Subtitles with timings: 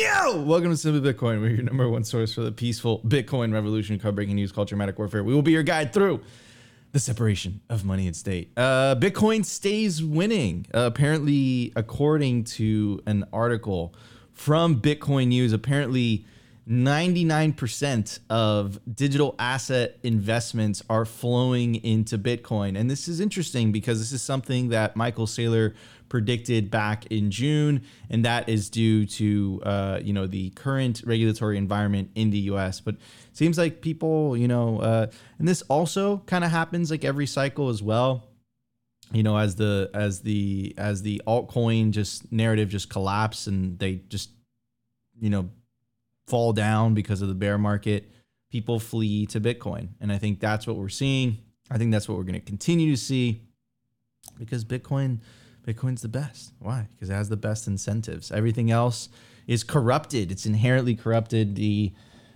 [0.00, 0.40] Yo!
[0.44, 1.42] Welcome to Simply Bitcoin.
[1.42, 4.98] We're your number one source for the peaceful Bitcoin revolution, cover breaking news, culture, medic
[4.98, 5.22] warfare.
[5.22, 6.22] We will be your guide through
[6.92, 8.50] the separation of money and state.
[8.56, 10.64] Uh, Bitcoin stays winning.
[10.72, 13.94] Uh, apparently, according to an article
[14.32, 16.24] from Bitcoin News, apparently
[16.66, 22.78] 99% of digital asset investments are flowing into Bitcoin.
[22.78, 25.74] And this is interesting because this is something that Michael Saylor
[26.10, 31.56] predicted back in June, and that is due to uh, you know the current regulatory
[31.56, 32.80] environment in the U.S.
[32.80, 32.96] But
[33.32, 35.06] seems like people, you know, uh,
[35.38, 38.28] and this also kind of happens like every cycle as well.
[39.12, 44.02] You know, as the as the as the altcoin just narrative just collapse and they
[44.08, 44.30] just
[45.18, 45.48] you know
[46.26, 48.10] fall down because of the bear market,
[48.50, 49.88] people flee to Bitcoin.
[50.00, 51.38] And I think that's what we're seeing.
[51.70, 53.42] I think that's what we're going to continue to see
[54.38, 55.20] because Bitcoin
[55.72, 56.52] Bitcoin's the best.
[56.58, 56.88] Why?
[56.94, 58.32] Because it has the best incentives.
[58.32, 59.08] Everything else
[59.46, 60.30] is corrupted.
[60.30, 61.56] It's inherently corrupted.
[61.56, 61.92] The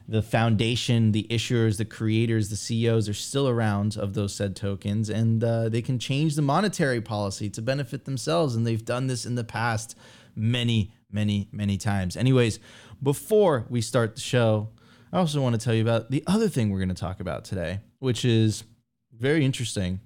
[0.06, 5.08] the foundation, the issuers, the creators, the CEOs are still around of those said tokens,
[5.08, 8.55] and uh, they can change the monetary policy to benefit themselves.
[8.55, 9.96] And they've done this in the past
[10.36, 12.18] many, many, many times.
[12.18, 12.60] Anyways,
[13.02, 14.68] before we start the show,
[15.10, 17.46] I also want to tell you about the other thing we're going to talk about
[17.46, 18.64] today, which is
[19.10, 20.00] very interesting.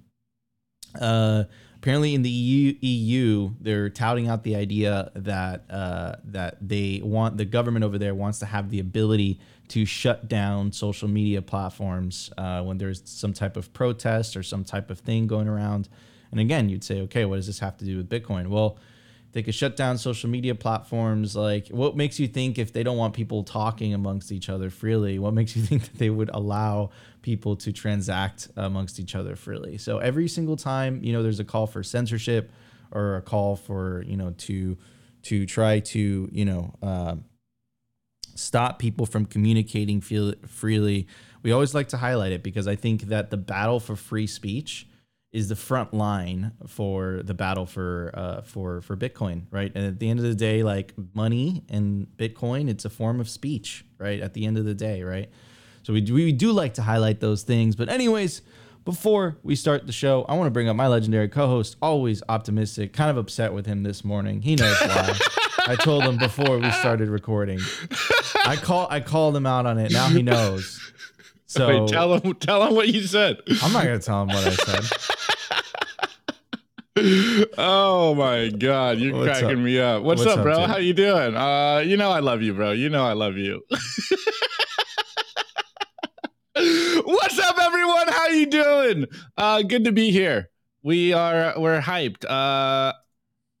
[0.99, 1.43] Uh,
[1.79, 7.37] apparently, in the EU, EU, they're touting out the idea that uh, that they want
[7.37, 12.31] the government over there wants to have the ability to shut down social media platforms
[12.37, 15.87] uh, when there's some type of protest or some type of thing going around.
[16.31, 18.47] And again, you'd say, okay, what does this have to do with Bitcoin?
[18.47, 18.77] Well,
[19.31, 21.35] they could shut down social media platforms.
[21.35, 25.19] Like, what makes you think if they don't want people talking amongst each other freely,
[25.19, 26.89] what makes you think that they would allow
[27.21, 29.77] people to transact amongst each other freely?
[29.77, 32.51] So every single time, you know, there's a call for censorship
[32.91, 34.77] or a call for, you know, to
[35.21, 37.15] to try to, you know, uh,
[38.35, 41.07] stop people from communicating feel freely.
[41.43, 44.87] We always like to highlight it because I think that the battle for free speech
[45.31, 49.71] is the front line for the battle for uh, for for Bitcoin, right?
[49.75, 53.29] And at the end of the day, like money and Bitcoin, it's a form of
[53.29, 54.19] speech, right?
[54.19, 55.29] At the end of the day, right?
[55.89, 57.75] So we do, we do like to highlight those things.
[57.75, 58.43] But anyways,
[58.85, 62.93] before we start the show, I want to bring up my legendary co-host, always optimistic.
[62.93, 64.43] Kind of upset with him this morning.
[64.43, 65.17] He knows why.
[65.65, 67.59] I told him before we started recording.
[68.45, 69.91] I call I called him out on it.
[69.91, 70.79] Now he knows.
[71.47, 73.37] So Wait, tell him tell him what you said.
[73.63, 74.85] I'm not gonna tell him what I said.
[77.57, 79.63] oh my god, you're What's cracking up?
[79.63, 80.03] me up.
[80.03, 80.59] What's, What's up, up, bro?
[80.59, 80.69] dude?
[80.69, 81.35] How you doing?
[81.35, 82.73] Uh, you know I love you, bro.
[82.73, 83.63] You know I love you.
[87.09, 88.07] What's up, everyone?
[88.07, 89.05] How you doing?
[89.35, 90.51] Uh, good to be here.
[90.83, 92.23] We are we're hyped.
[92.23, 92.93] Uh,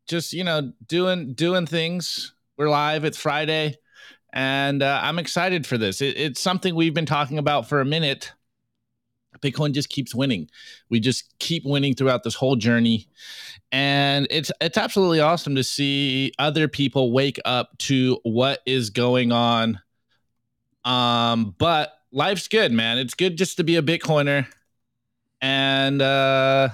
[0.07, 2.35] just you know, doing doing things.
[2.57, 3.05] We're live.
[3.05, 3.77] It's Friday,
[4.31, 5.99] and uh, I'm excited for this.
[5.99, 8.33] It, it's something we've been talking about for a minute.
[9.41, 10.47] Bitcoin just keeps winning.
[10.91, 13.07] We just keep winning throughout this whole journey,
[13.71, 19.31] and it's it's absolutely awesome to see other people wake up to what is going
[19.31, 19.81] on.
[20.85, 22.97] Um, but life's good, man.
[22.97, 24.47] It's good just to be a Bitcoiner,
[25.41, 26.69] and uh,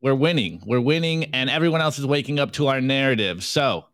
[0.00, 0.62] we're winning.
[0.64, 3.42] We're winning, and everyone else is waking up to our narrative.
[3.44, 3.86] So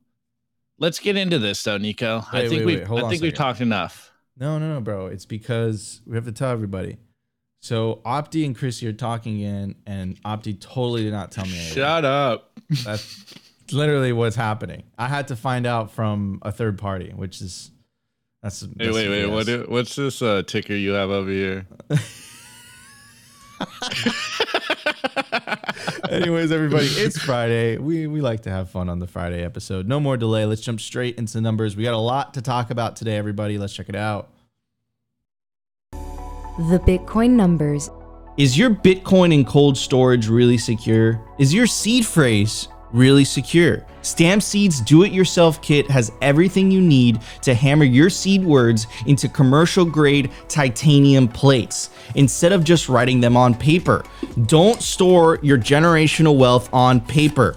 [0.78, 2.24] let's get into this, though, Nico.
[2.32, 3.04] I think wait, we've wait.
[3.04, 4.12] I think we've talked enough.
[4.38, 5.06] No, no, no, bro.
[5.06, 6.98] It's because we have to tell everybody.
[7.60, 11.56] So Opti and Chrissy are talking in, and Opti totally did not tell me.
[11.56, 11.74] anything.
[11.74, 12.52] Shut up.
[12.84, 13.34] That's
[13.72, 14.84] literally what's happening.
[14.98, 17.70] I had to find out from a third party, which is
[18.42, 18.60] that's.
[18.62, 19.24] Hey, that's wait, wait.
[19.24, 19.30] BS.
[19.32, 19.46] What?
[19.46, 21.66] do- What's this uh, ticker you have over here?
[26.10, 27.78] Anyways, everybody, it's Friday.
[27.78, 29.86] We we like to have fun on the Friday episode.
[29.88, 30.44] No more delay.
[30.46, 31.76] Let's jump straight into the numbers.
[31.76, 33.58] We got a lot to talk about today, everybody.
[33.58, 34.28] Let's check it out.
[35.92, 37.90] The Bitcoin numbers.
[38.36, 41.20] Is your Bitcoin in cold storage really secure?
[41.38, 43.84] Is your seed phrase really secure?
[44.02, 48.86] Stamp Seeds Do It Yourself Kit has everything you need to hammer your seed words
[49.06, 54.04] into commercial grade titanium plates instead of just writing them on paper.
[54.46, 57.56] Don't store your generational wealth on paper.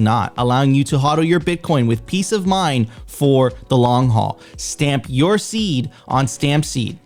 [0.00, 4.40] not, allowing you to hodl your Bitcoin with peace of mind for the long haul.
[4.56, 6.98] Stamp your seed on Stamp Seed.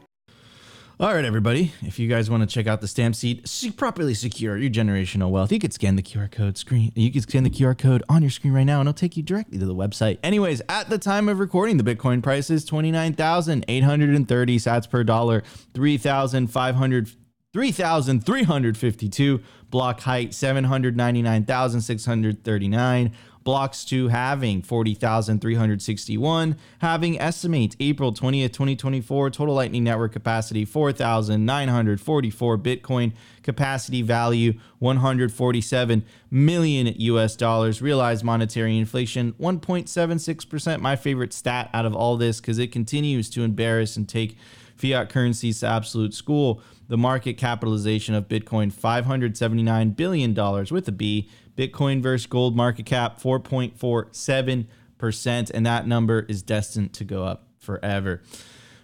[1.00, 1.72] All right, everybody.
[1.82, 5.50] If you guys want to check out the stamp seed, properly secure your generational wealth,
[5.50, 6.92] you could scan the QR code screen.
[6.94, 9.22] You could scan the QR code on your screen right now, and it'll take you
[9.24, 10.18] directly to the website.
[10.22, 14.14] Anyways, at the time of recording, the Bitcoin price is twenty nine thousand eight hundred
[14.14, 15.42] and thirty sats per dollar,
[15.74, 17.10] three thousand five hundred.
[17.52, 19.40] 3,352
[19.74, 23.12] block height 799,639
[23.42, 26.56] blocks to having 40,361.
[26.78, 29.30] having estimates April 20th, 2024.
[29.30, 33.14] Total Lightning Network capacity 4,944 Bitcoin.
[33.42, 37.82] Capacity value 147 million US dollars.
[37.82, 40.80] Realized monetary inflation 1.76%.
[40.80, 44.36] My favorite stat out of all this because it continues to embarrass and take
[44.76, 46.62] fiat currencies to absolute school.
[46.88, 50.34] The market capitalization of Bitcoin $579 billion
[50.70, 51.28] with a B.
[51.56, 55.50] Bitcoin versus gold market cap 4.47%.
[55.50, 58.22] And that number is destined to go up forever.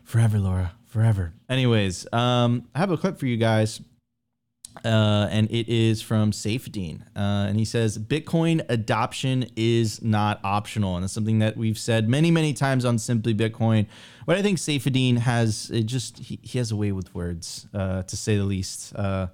[0.04, 0.72] Forever, Laura.
[0.86, 1.32] Forever.
[1.48, 3.80] Anyways, um, I have a clip for you guys.
[4.84, 7.02] Uh, and it is from Saifedean.
[7.14, 10.96] Uh, and he says Bitcoin adoption is not optional.
[10.96, 13.86] And it's something that we've said many, many times on Simply Bitcoin.
[14.26, 18.02] But I think Saifedean has it just, he, he has a way with words, uh,
[18.04, 18.94] to say the least.
[18.94, 19.28] Uh,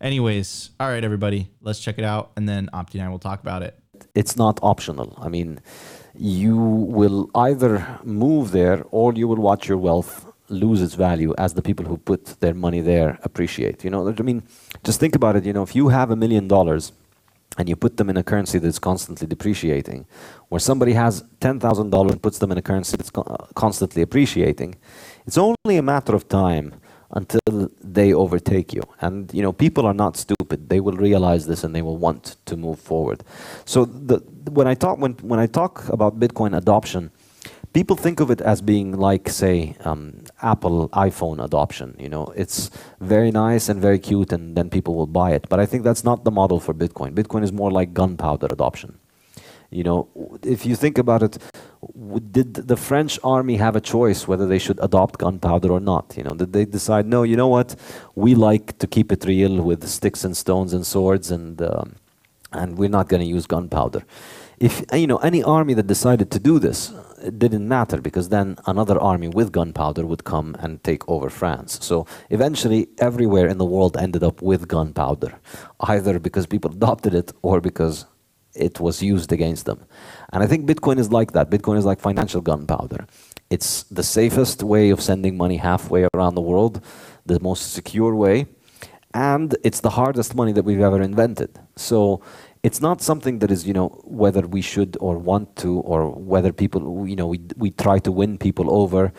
[0.00, 2.30] anyways, all right, everybody, let's check it out.
[2.36, 3.78] And then Opti and I will talk about it.
[4.14, 5.18] It's not optional.
[5.20, 5.60] I mean,
[6.14, 11.54] you will either move there or you will watch your wealth lose its value as
[11.54, 13.84] the people who put their money there appreciate.
[13.84, 14.42] You know, I mean,
[14.84, 15.44] just think about it.
[15.44, 16.92] You know, if you have a million dollars
[17.58, 20.06] and you put them in a currency that's constantly depreciating,
[20.48, 23.10] where somebody has $10,000 and puts them in a currency that's
[23.54, 24.76] constantly appreciating,
[25.26, 26.74] it's only a matter of time
[27.12, 28.82] until they overtake you.
[29.00, 30.68] And you know, people are not stupid.
[30.68, 33.22] They will realize this and they will want to move forward.
[33.64, 34.18] So the,
[34.50, 37.10] when I talk when when I talk about Bitcoin adoption,
[37.72, 41.96] people think of it as being like, say, um, Apple iPhone adoption.
[41.98, 45.48] You know, it's very nice and very cute, and then people will buy it.
[45.48, 47.14] But I think that's not the model for Bitcoin.
[47.14, 48.98] Bitcoin is more like gunpowder adoption.
[49.70, 50.08] You know,
[50.42, 51.38] if you think about it,
[52.30, 56.14] did the French army have a choice whether they should adopt gunpowder or not?
[56.16, 57.74] You know, did they decide, no, you know what,
[58.14, 61.96] we like to keep it real with sticks and stones and swords, and um,
[62.52, 64.04] and we're not going to use gunpowder.
[64.58, 66.92] If you know any army that decided to do this,
[67.22, 71.78] it didn't matter because then another army with gunpowder would come and take over France.
[71.84, 75.38] So eventually, everywhere in the world ended up with gunpowder,
[75.80, 78.06] either because people adopted it or because
[78.54, 79.84] it was used against them.
[80.32, 81.50] And I think Bitcoin is like that.
[81.50, 83.06] Bitcoin is like financial gunpowder.
[83.50, 86.82] It's the safest way of sending money halfway around the world,
[87.24, 88.46] the most secure way,
[89.14, 91.58] and it's the hardest money that we've ever invented.
[91.76, 92.22] So
[92.66, 93.88] it's not something that is you know
[94.22, 96.00] whether we should or want to or
[96.32, 96.82] whether people
[97.12, 99.12] you know we, we try to win people over.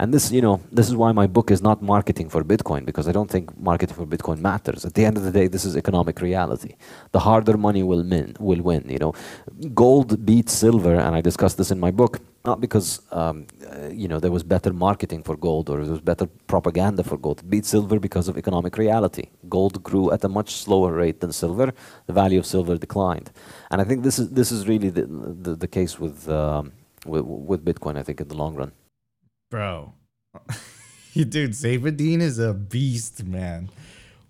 [0.00, 3.06] And this you know this is why my book is not marketing for bitcoin because
[3.10, 4.84] i don't think marketing for bitcoin matters.
[4.84, 6.72] At the end of the day this is economic reality.
[7.12, 9.12] The harder money will win will win you know.
[9.82, 14.08] Gold beats silver and i discuss this in my book not because um, uh, you
[14.08, 17.40] know there was better marketing for gold or there was better propaganda for gold.
[17.40, 19.26] It beat silver because of economic reality.
[19.48, 21.72] Gold grew at a much slower rate than silver.
[22.06, 23.30] The value of silver declined,
[23.70, 26.72] and I think this is this is really the the, the case with, um,
[27.06, 27.98] with with Bitcoin.
[27.98, 28.72] I think in the long run,
[29.50, 29.94] bro.
[31.14, 33.70] Dude, Saifedean is a beast, man.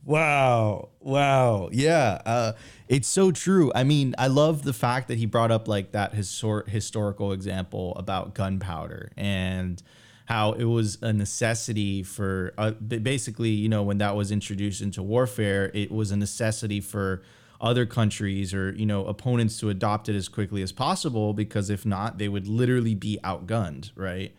[0.09, 0.89] Wow.
[1.01, 1.69] Wow.
[1.71, 2.23] Yeah.
[2.25, 2.53] Uh,
[2.89, 3.71] it's so true.
[3.75, 7.95] I mean, I love the fact that he brought up like that histor- historical example
[7.95, 9.83] about gunpowder and
[10.25, 15.03] how it was a necessity for uh, basically, you know, when that was introduced into
[15.03, 17.23] warfare, it was a necessity for
[17.61, 21.85] other countries or, you know, opponents to adopt it as quickly as possible because if
[21.85, 24.35] not, they would literally be outgunned, right?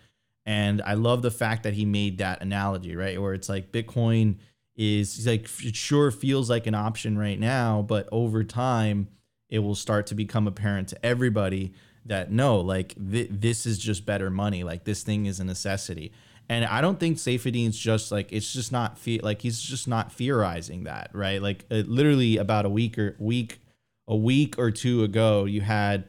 [0.48, 3.22] And I love the fact that he made that analogy, right?
[3.22, 4.38] Where it's like Bitcoin
[4.80, 9.10] is like it sure feels like an option right now, but over time
[9.50, 11.74] it will start to become apparent to everybody
[12.06, 14.64] that no, like th- this is just better money.
[14.64, 16.14] Like this thing is a necessity.
[16.48, 20.14] And I don't think Saifedean's just like it's just not fe- like he's just not
[20.14, 21.42] theorizing that, right?
[21.42, 23.60] Like uh, literally about a week or week
[24.08, 26.06] a week or two ago, you had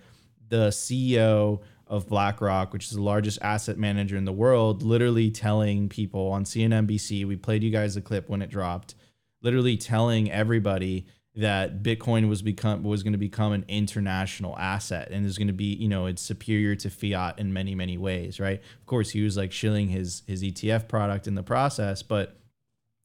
[0.49, 5.89] the CEO of BlackRock, which is the largest asset manager in the world, literally telling
[5.89, 8.95] people on CNBC, we played you guys a clip when it dropped,
[9.43, 15.27] literally telling everybody that Bitcoin was become was going to become an international asset and
[15.27, 18.61] is going to be, you know, it's superior to fiat in many, many ways, right?
[18.79, 22.37] Of course, he was like shilling his his ETF product in the process, but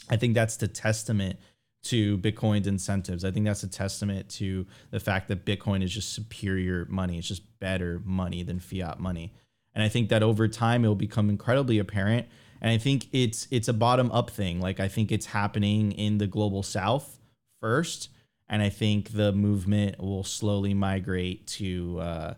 [0.10, 1.40] I think that's the testament
[1.86, 3.24] to Bitcoin's incentives.
[3.24, 7.18] I think that's a testament to the fact that Bitcoin is just superior money.
[7.18, 9.34] It's just better money than fiat money.
[9.76, 12.28] And I think that over time it will become incredibly apparent.
[12.62, 14.60] And I think it's it's a bottom up thing.
[14.60, 17.20] Like I think it's happening in the global south
[17.62, 18.10] first,
[18.50, 22.34] and I think the movement will slowly migrate to uh,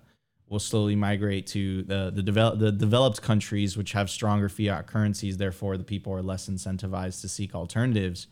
[0.49, 5.37] will slowly migrate to the the develop the developed countries which have stronger fiat currencies.
[5.37, 8.27] Therefore, the people are less incentivized to seek alternatives.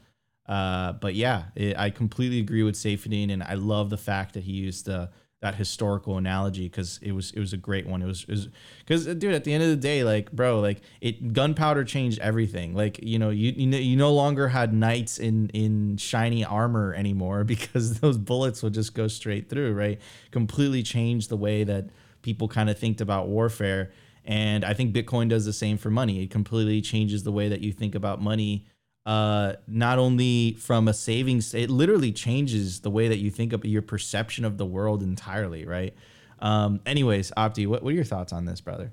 [0.48, 4.44] Uh, but yeah, it, I completely agree with Saifedean, and I love the fact that
[4.44, 5.10] he used the
[5.42, 8.02] that historical analogy because it was it was a great one.
[8.02, 8.50] It was
[8.80, 12.74] because dude, at the end of the day, like bro, like it gunpowder changed everything.
[12.74, 16.94] Like you know, you you, know, you no longer had knights in in shiny armor
[16.94, 19.74] anymore because those bullets would just go straight through.
[19.74, 20.00] Right,
[20.32, 21.90] completely changed the way that
[22.22, 23.92] people kind of think about warfare.
[24.28, 26.24] And I think Bitcoin does the same for money.
[26.24, 28.66] It completely changes the way that you think about money
[29.06, 33.64] uh, not only from a savings, it literally changes the way that you think of
[33.66, 35.94] your perception of the world entirely, right?
[36.40, 38.92] Um, anyways, Opti, what, what are your thoughts on this, brother?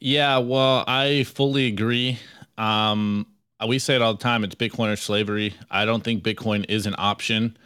[0.00, 2.18] Yeah, well, I fully agree.
[2.58, 3.26] Um,
[3.66, 4.44] we say it all the time.
[4.44, 5.54] It's Bitcoin or slavery.
[5.70, 7.56] I don't think Bitcoin is an option.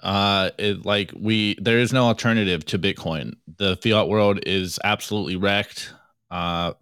[0.00, 3.34] Uh, it like we there is no alternative to Bitcoin.
[3.56, 5.92] The fiat world is absolutely wrecked.
[6.30, 6.74] Uh,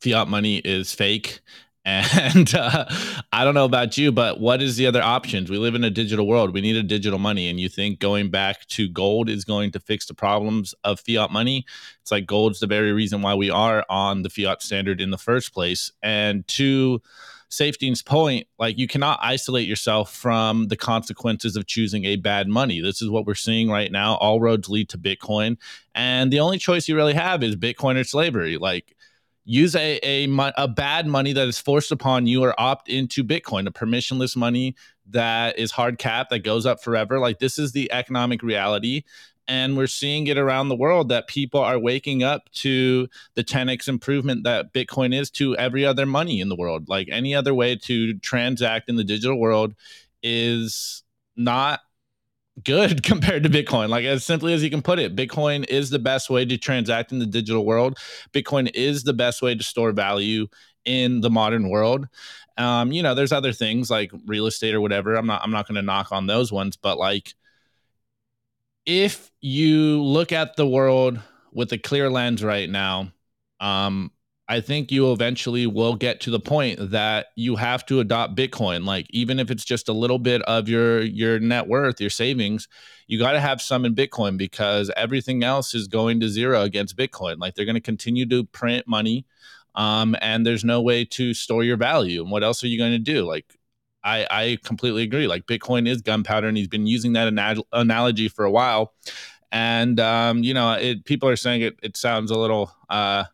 [0.00, 1.40] fiat money is fake
[1.84, 2.86] and uh,
[3.32, 5.50] I don't know about you, but what is the other options?
[5.50, 6.54] We live in a digital world.
[6.54, 7.48] We need a digital money.
[7.48, 11.30] And you think going back to gold is going to fix the problems of fiat
[11.30, 11.64] money?
[12.00, 15.18] It's like gold's the very reason why we are on the fiat standard in the
[15.18, 15.90] first place.
[16.02, 17.02] And to
[17.50, 22.80] Saifedean's point, like you cannot isolate yourself from the consequences of choosing a bad money.
[22.80, 24.14] This is what we're seeing right now.
[24.14, 25.58] All roads lead to Bitcoin.
[25.94, 28.56] And the only choice you really have is Bitcoin or slavery.
[28.56, 28.96] Like,
[29.44, 33.66] use a, a, a bad money that is forced upon you or opt into bitcoin
[33.66, 34.74] a permissionless money
[35.08, 37.18] that is hard cap that goes up forever.
[37.18, 39.02] Like this is the economic reality
[39.48, 43.88] and we're seeing it around the world that people are waking up to the 10x
[43.88, 46.88] improvement that bitcoin is to every other money in the world.
[46.88, 49.74] Like any other way to transact in the digital world
[50.22, 51.02] is
[51.36, 51.80] not
[52.64, 53.88] good compared to Bitcoin.
[53.88, 57.12] Like as simply as you can put it, Bitcoin is the best way to transact
[57.12, 57.98] in the digital world.
[58.32, 60.46] Bitcoin is the best way to store value
[60.84, 62.08] in the modern world.
[62.58, 65.14] Um, you know, there's other things like real estate or whatever.
[65.14, 67.34] I'm not I'm not going to knock on those ones, but like
[68.84, 71.20] if you look at the world
[71.52, 73.12] with a clear lens right now,
[73.60, 74.10] um,
[74.52, 78.84] I think you eventually will get to the point that you have to adopt Bitcoin.
[78.84, 82.68] Like even if it's just a little bit of your your net worth, your savings,
[83.06, 86.98] you got to have some in Bitcoin because everything else is going to zero against
[86.98, 87.38] Bitcoin.
[87.38, 89.24] Like they're going to continue to print money,
[89.74, 92.20] um, and there's no way to store your value.
[92.20, 93.24] And what else are you going to do?
[93.24, 93.46] Like
[94.04, 95.28] I I completely agree.
[95.28, 98.92] Like Bitcoin is gunpowder, and he's been using that anal- analogy for a while.
[99.50, 101.78] And um, you know, it, people are saying it.
[101.82, 102.70] It sounds a little.
[102.90, 103.24] Uh,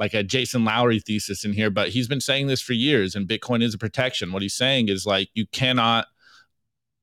[0.00, 3.28] like a Jason Lowery thesis in here, but he's been saying this for years and
[3.28, 4.32] Bitcoin is a protection.
[4.32, 6.06] What he's saying is like you cannot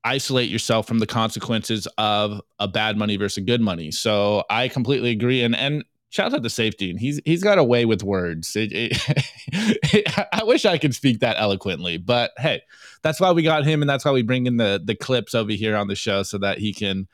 [0.02, 3.92] isolate yourself from the consequences of a bad money versus good money.
[3.92, 5.42] So I completely agree.
[5.44, 6.90] And and shout out to Saifedean.
[6.90, 8.56] And he's he's got a way with words.
[8.56, 12.62] It, it, I wish I could speak that eloquently, but hey,
[13.02, 15.52] that's why we got him, and that's why we bring in the the clips over
[15.52, 17.06] here on the show so that he can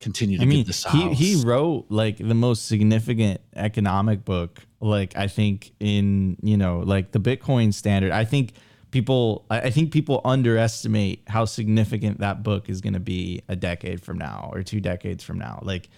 [0.00, 5.28] continue to I mean, he he wrote like the most significant economic book like I
[5.28, 8.12] think in you know like the Bitcoin standard.
[8.12, 8.52] I think
[8.90, 14.02] people I think people underestimate how significant that book is going to be a decade
[14.02, 15.60] from now or two decades from now.
[15.62, 15.88] Like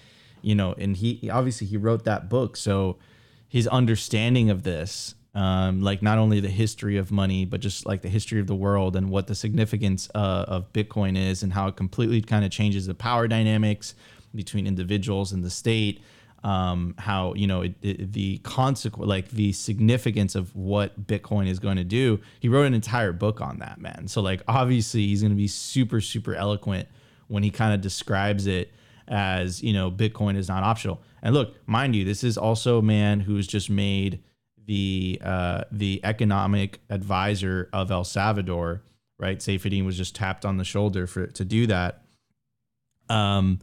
[0.43, 2.99] you know, and he obviously he wrote that book, so
[3.49, 8.03] his understanding of this um, like not only the history of money, but just like
[8.03, 11.69] the history of the world and what the significance uh, of Bitcoin is and how
[11.69, 13.95] it completely kind of changes the power dynamics
[14.35, 16.03] between individuals and the state.
[16.45, 21.59] Um, how you know it, it, the consequence, like the significance of what Bitcoin is
[21.59, 22.21] going to do.
[22.39, 24.07] He wrote an entire book on that, man.
[24.07, 26.89] So like obviously he's going to be super super eloquent
[27.27, 28.73] when he kind of describes it
[29.09, 31.01] as you know Bitcoin is not optional.
[31.23, 34.23] And look, mind you, this is also a man who's just made
[34.67, 38.83] the uh, the economic advisor of El Salvador,
[39.19, 39.39] right?
[39.39, 42.03] Saifedean was just tapped on the shoulder for to do that.
[43.09, 43.61] Um,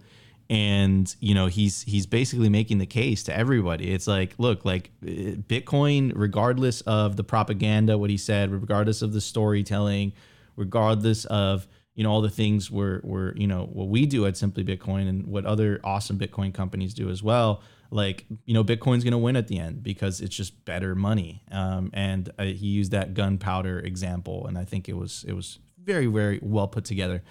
[0.49, 3.91] and you know he's he's basically making the case to everybody.
[3.91, 9.21] It's like, look, like Bitcoin, regardless of the propaganda, what he said, regardless of the
[9.21, 10.13] storytelling,
[10.55, 14.37] regardless of you know all the things we're we're you know what we do at
[14.37, 17.61] Simply Bitcoin and what other awesome Bitcoin companies do as well
[17.91, 21.43] like you know bitcoin's going to win at the end because it's just better money
[21.51, 25.59] um, and uh, he used that gunpowder example and i think it was it was
[25.85, 27.23] very, very well put together.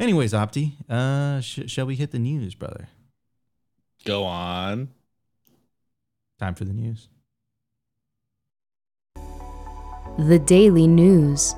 [0.00, 2.88] Anyways, Opti, uh, sh- shall we hit the news, brother?
[4.06, 4.88] Go on.
[6.38, 7.08] Time for the news.
[10.18, 11.54] The Daily News.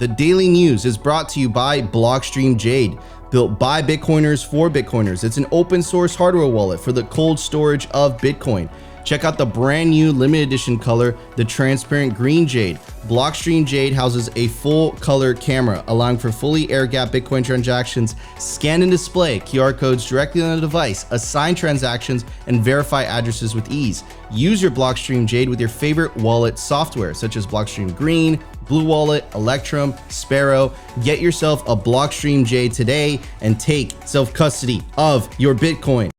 [0.00, 2.98] The Daily News is brought to you by Blockstream Jade,
[3.30, 5.22] built by Bitcoiners for Bitcoiners.
[5.22, 8.72] It's an open source hardware wallet for the cold storage of Bitcoin.
[9.04, 12.78] Check out the brand new limited edition color, the transparent green jade.
[13.06, 18.80] Blockstream Jade houses a full color camera, allowing for fully air gap Bitcoin transactions, scan
[18.80, 24.04] and display QR codes directly on the device, assign transactions, and verify addresses with ease.
[24.32, 29.26] Use your Blockstream Jade with your favorite wallet software, such as Blockstream Green, Blue Wallet,
[29.34, 30.72] Electrum, Sparrow.
[31.02, 36.13] Get yourself a Blockstream Jade today and take self custody of your Bitcoin.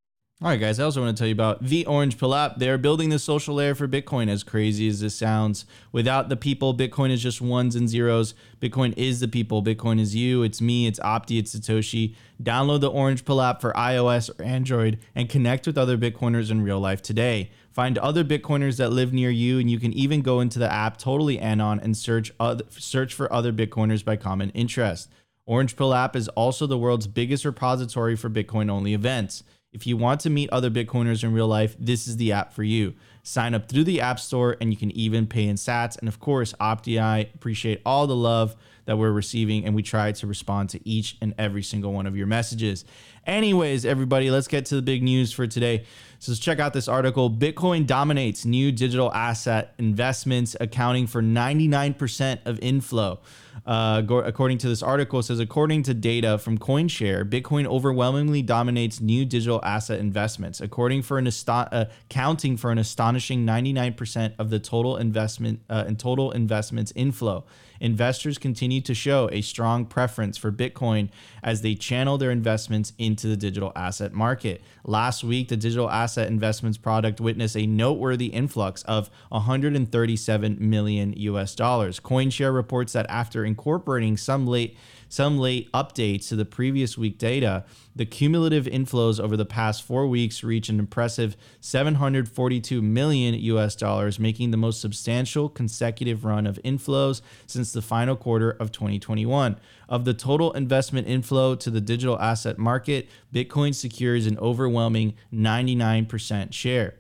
[0.45, 2.59] All right, guys, I also want to tell you about the Orange Pill app.
[2.59, 5.65] They're building the social layer for Bitcoin, as crazy as this sounds.
[5.91, 8.35] Without the people, Bitcoin is just ones and zeros.
[8.61, 9.63] Bitcoin is the people.
[9.63, 12.13] Bitcoin is you, it's me, it's Opti, it's Satoshi.
[12.43, 16.61] Download the Orange Pill app for iOS or Android and connect with other Bitcoiners in
[16.61, 17.49] real life today.
[17.71, 20.97] Find other Bitcoiners that live near you, and you can even go into the app
[20.97, 25.09] totally anon and search other, search for other Bitcoiners by common interest.
[25.47, 29.43] Orange Pill app is also the world's biggest repository for Bitcoin only events.
[29.75, 32.63] If you want to meet other Bitcoiners in real life, this is the app for
[32.63, 32.93] you.
[33.23, 35.99] Sign up through the App Store and you can even pay in sats.
[35.99, 38.55] And of course, OptiEye appreciate all the love
[38.85, 42.15] that we're receiving and we try to respond to each and every single one of
[42.15, 42.85] your messages.
[43.25, 45.85] Anyways, everybody, let's get to the big news for today.
[46.19, 47.29] So let's check out this article.
[47.29, 53.19] Bitcoin dominates new digital asset investments, accounting for 99% of inflow.
[53.65, 59.25] Uh, according to this article, says according to data from CoinShare, Bitcoin overwhelmingly dominates new
[59.25, 64.59] digital asset investments, according for an asto- uh, accounting for an astonishing 99% of the
[64.59, 67.43] total investment uh, and total investments inflow.
[67.79, 71.09] Investors continue to show a strong preference for Bitcoin
[71.43, 74.61] as they channel their investments into the digital asset market.
[74.83, 81.55] Last week, the digital asset investments product witnessed a noteworthy influx of 137 million US
[81.55, 81.99] dollars.
[81.99, 84.77] CoinShare reports that after incorporating some late
[85.15, 87.63] some late updates to the previous week data,
[87.95, 94.19] the cumulative inflows over the past four weeks reach an impressive 742 million US dollars,
[94.19, 99.55] making the most substantial consecutive run of inflows since the final quarter of 2021.
[99.87, 106.51] Of the total investment inflow to the digital asset market, Bitcoin secures an overwhelming 99%
[106.51, 106.95] share.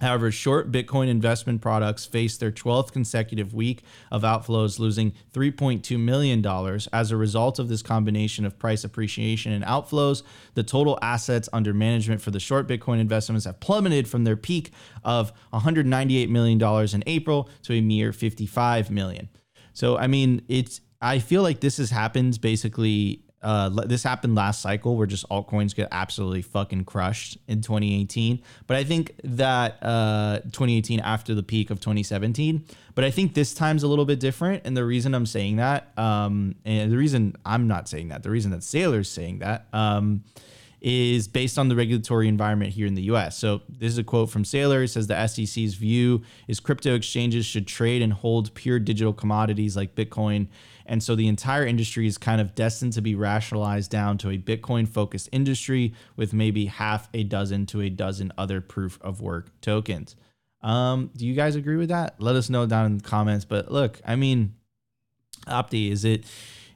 [0.00, 6.44] However, short Bitcoin investment products faced their 12th consecutive week of outflows, losing $3.2 million.
[6.92, 10.22] As a result of this combination of price appreciation and outflows,
[10.54, 14.72] the total assets under management for the short Bitcoin investments have plummeted from their peak
[15.04, 16.60] of $198 million
[16.94, 19.28] in April to a mere 55 million.
[19.72, 24.60] So, I mean, it's I feel like this has happened basically uh, this happened last
[24.60, 28.42] cycle where just altcoins get absolutely fucking crushed in 2018.
[28.66, 32.64] But I think that uh, 2018 after the peak of 2017.
[32.94, 34.62] But I think this time's a little bit different.
[34.66, 38.30] And the reason I'm saying that, um, and the reason I'm not saying that, the
[38.30, 40.22] reason that Saylor's saying that, um,
[40.80, 43.36] is based on the regulatory environment here in the US.
[43.36, 44.84] So this is a quote from Saylor.
[44.84, 49.76] It says the SEC's view is crypto exchanges should trade and hold pure digital commodities
[49.76, 50.48] like Bitcoin.
[50.90, 54.36] And so the entire industry is kind of destined to be rationalized down to a
[54.36, 59.52] Bitcoin focused industry with maybe half a dozen to a dozen other proof of work
[59.60, 60.16] tokens.
[60.62, 62.20] Um, do you guys agree with that?
[62.20, 63.44] Let us know down in the comments.
[63.44, 64.56] But look, I mean,
[65.46, 66.24] Opti, is it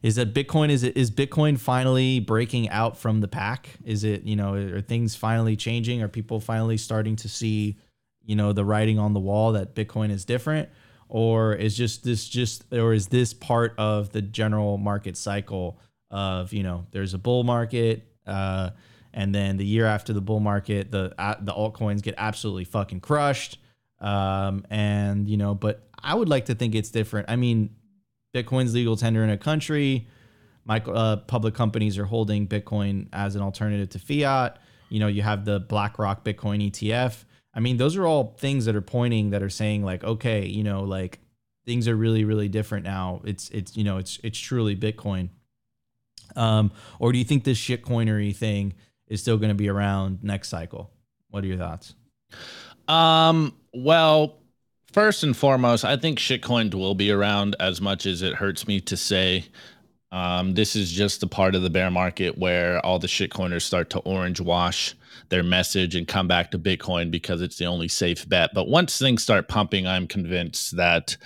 [0.00, 3.70] is that Bitcoin is it is Bitcoin finally breaking out from the pack?
[3.85, 6.03] Is it you know are things finally changing?
[6.03, 7.79] Are people finally starting to see
[8.24, 10.68] you know the writing on the wall that Bitcoin is different,
[11.09, 15.79] or is just this just or is this part of the general market cycle
[16.11, 18.07] of you know there's a bull market.
[18.27, 18.71] Uh,
[19.12, 23.01] and then the year after the bull market, the uh, the altcoins get absolutely fucking
[23.01, 23.59] crushed.
[24.01, 27.31] Um, and you know, but I would like to think it's different.
[27.31, 27.71] I mean,
[28.35, 30.09] Bitcoin's legal tender in a country.
[30.69, 34.59] Uh, public companies are holding Bitcoin as an alternative to fiat.
[34.88, 37.25] You know, you have the BlackRock Bitcoin ETF.
[37.55, 40.64] I mean, those are all things that are pointing that are saying like, okay, you
[40.64, 41.21] know, like
[41.64, 43.21] things are really, really different now.
[43.25, 45.29] It's it's you know, it's it's truly Bitcoin.
[46.37, 48.75] Um, or do you think this shitcoinery thing
[49.07, 50.90] is still going to be around next cycle?
[51.31, 51.95] What are your thoughts?
[52.88, 54.38] Um, well,
[54.93, 58.81] first and foremost, I think shitcoin will be around as much as it hurts me
[58.83, 59.45] to say.
[60.11, 63.90] Um, this is just the part of the bear market where all the shitcoiners start
[63.90, 64.95] to orange wash
[65.29, 68.51] their message and come back to Bitcoin because it's the only safe bet.
[68.55, 71.17] But once things start pumping, I'm convinced that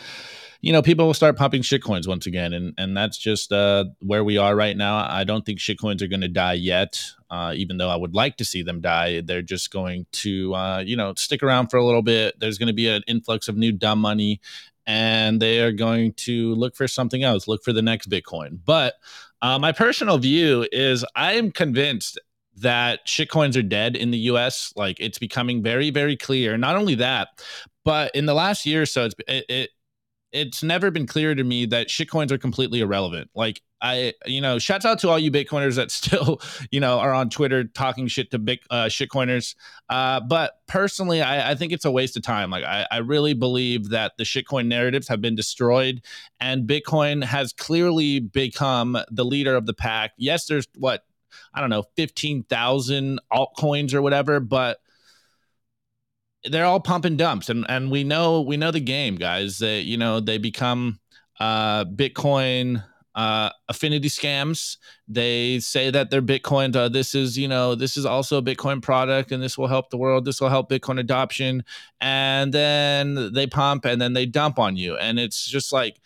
[0.61, 4.25] you know people will start pumping shitcoins once again, and and that's just uh, where
[4.25, 4.97] we are right now.
[5.09, 8.37] I don't think shitcoins are going to die yet, uh, even though I would like
[8.39, 9.21] to see them die.
[9.21, 12.41] They're just going to uh, you know stick around for a little bit.
[12.41, 14.41] There's going to be an influx of new dumb money,
[14.87, 18.59] and they are going to look for something else, look for the next Bitcoin.
[18.65, 18.95] But
[19.41, 22.19] uh, my personal view is I am convinced
[22.61, 24.73] that shitcoins are dead in the US.
[24.77, 26.57] Like it's becoming very, very clear.
[26.57, 27.29] Not only that,
[27.85, 29.71] but in the last year or so, it's, it, it
[30.33, 33.31] it's never been clear to me that shitcoins are completely irrelevant.
[33.35, 36.41] Like I, you know, shouts out to all you Bitcoiners that still,
[36.71, 39.55] you know, are on Twitter talking shit to big uh, shitcoiners.
[39.89, 42.51] Uh, but personally, I, I, think it's a waste of time.
[42.51, 46.03] Like I, I really believe that the shitcoin narratives have been destroyed,
[46.41, 50.13] and Bitcoin has clearly become the leader of the pack.
[50.19, 51.05] Yes, there's what
[51.55, 54.79] I don't know, fifteen thousand altcoins or whatever, but
[56.45, 57.49] they're all pump and dumps.
[57.49, 61.01] And and we know we know the game guys that you know they become
[61.41, 64.77] uh bitcoin uh affinity scams.
[65.09, 68.81] They say that they're bitcoin uh, this is you know this is also a bitcoin
[68.83, 70.25] product and this will help the world.
[70.25, 71.65] This will help bitcoin adoption.
[72.01, 74.97] And then they pump and then they dump on you.
[74.97, 76.01] And it's just like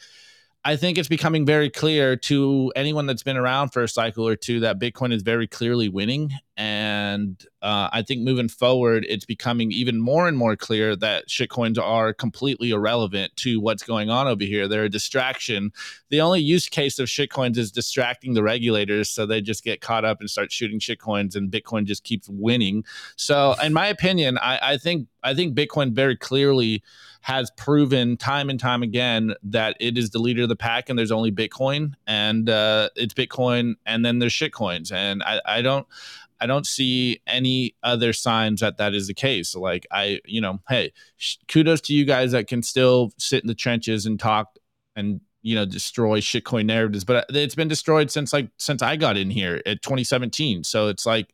[0.65, 4.37] I think it's becoming very clear to anyone that's been around for a cycle or
[4.37, 6.31] two that Bitcoin is very clearly winning.
[6.57, 11.79] And uh, I think moving forward, it's becoming even more and more clear that shitcoins
[11.83, 14.69] are completely irrelevant to what's going on over here.
[14.69, 15.73] They're a distraction.
[16.11, 20.05] The only use case of shitcoins is distracting the regulators so they just get caught
[20.05, 22.85] up and start shooting shitcoins and Bitcoin just keeps winning.
[23.17, 26.83] So, in my opinion, I, I think I think Bitcoin very clearly
[27.23, 30.99] has proven time and time again that it is the leader of the pack and
[30.99, 34.91] there's only Bitcoin and uh, it's Bitcoin and then there's shitcoins.
[34.91, 35.87] And I, I don't.
[36.43, 39.55] I don't see any other signs that that is the case.
[39.55, 43.47] Like I, you know, hey, sh- kudos to you guys that can still sit in
[43.47, 44.57] the trenches and talk
[44.97, 47.05] and you know destroy shitcoin narratives.
[47.05, 50.65] But uh, it's been destroyed since like since I got in here at 2017.
[50.65, 51.33] So it's like,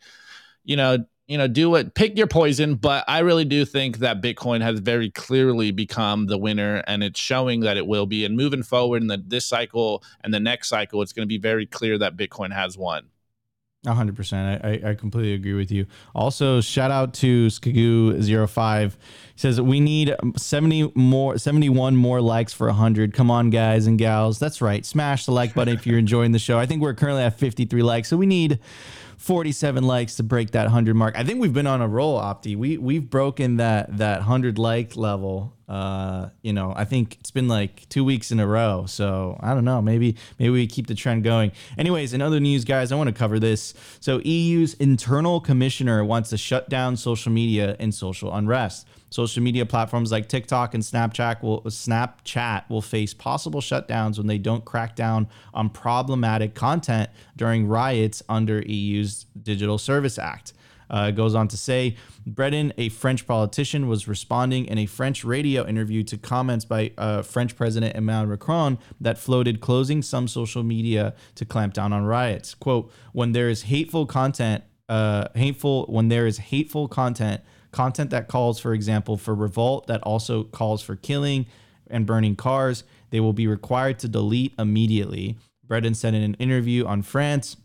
[0.64, 2.74] you know, you know, do it, pick your poison.
[2.74, 7.18] But I really do think that Bitcoin has very clearly become the winner, and it's
[7.18, 8.26] showing that it will be.
[8.26, 11.38] And moving forward in the, this cycle and the next cycle, it's going to be
[11.38, 13.06] very clear that Bitcoin has won.
[13.86, 14.64] 100%.
[14.64, 15.86] I, I completely agree with you.
[16.14, 18.92] Also, shout out to Skagoo05.
[18.92, 18.98] He
[19.36, 23.14] says, We need 70 more, 71 more likes for 100.
[23.14, 24.38] Come on, guys and gals.
[24.38, 24.84] That's right.
[24.84, 26.58] Smash the like button if you're enjoying the show.
[26.58, 28.08] I think we're currently at 53 likes.
[28.08, 28.58] So we need
[29.18, 31.18] 47 likes to break that 100 mark.
[31.18, 32.56] I think we've been on a roll, Opti.
[32.56, 35.54] We we've broken that that 100 like level.
[35.68, 38.86] Uh, you know, I think it's been like 2 weeks in a row.
[38.86, 41.52] So, I don't know, maybe maybe we keep the trend going.
[41.76, 43.74] Anyways, in other news, guys, I want to cover this.
[44.00, 48.86] So, EU's internal commissioner wants to shut down social media and social unrest.
[49.10, 54.38] Social media platforms like TikTok and Snapchat will Snapchat will face possible shutdowns when they
[54.38, 60.52] don't crack down on problematic content during riots under EU's Digital Service Act.
[60.90, 65.24] Uh, it goes on to say, Breton, a French politician, was responding in a French
[65.24, 70.62] radio interview to comments by uh, French President Emmanuel Macron that floated closing some social
[70.62, 72.54] media to clamp down on riots.
[72.54, 78.28] "Quote: When there is hateful content, uh, hateful when there is hateful content." Content that
[78.28, 81.46] calls, for example, for revolt, that also calls for killing
[81.90, 85.36] and burning cars, they will be required to delete immediately.
[85.66, 87.56] Breton said in an interview on France,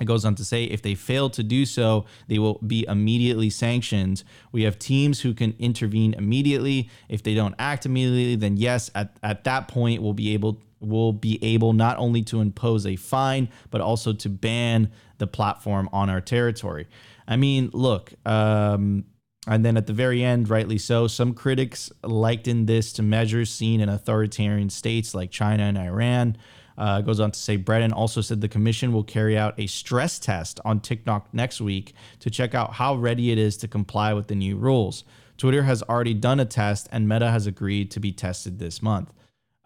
[0.00, 3.50] it goes on to say if they fail to do so, they will be immediately
[3.50, 4.24] sanctioned.
[4.50, 6.88] We have teams who can intervene immediately.
[7.08, 11.12] If they don't act immediately, then yes, at, at that point we'll be able will
[11.12, 16.08] be able not only to impose a fine, but also to ban the platform on
[16.08, 16.88] our territory.
[17.30, 19.04] I mean, look, um,
[19.46, 23.80] and then at the very end, rightly so, some critics likened this to measures seen
[23.80, 26.36] in authoritarian states like China and Iran.
[26.76, 30.18] Uh, goes on to say Breton also said the commission will carry out a stress
[30.18, 34.26] test on TikTok next week to check out how ready it is to comply with
[34.28, 35.04] the new rules.
[35.36, 39.12] Twitter has already done a test, and Meta has agreed to be tested this month.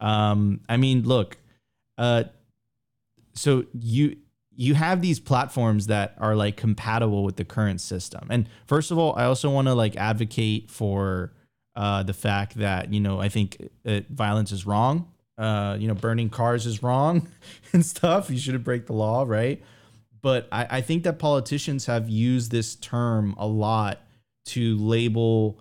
[0.00, 1.38] Um, I mean, look,
[1.96, 2.24] uh,
[3.34, 4.16] so you
[4.56, 8.26] you have these platforms that are like compatible with the current system.
[8.30, 11.32] And first of all, I also want to like advocate for
[11.76, 15.10] uh, the fact that you know I think uh, violence is wrong.
[15.36, 17.28] Uh, you know, burning cars is wrong
[17.72, 18.30] and stuff.
[18.30, 19.62] You shouldn't break the law, right?
[20.22, 24.00] But I, I think that politicians have used this term a lot
[24.46, 25.60] to label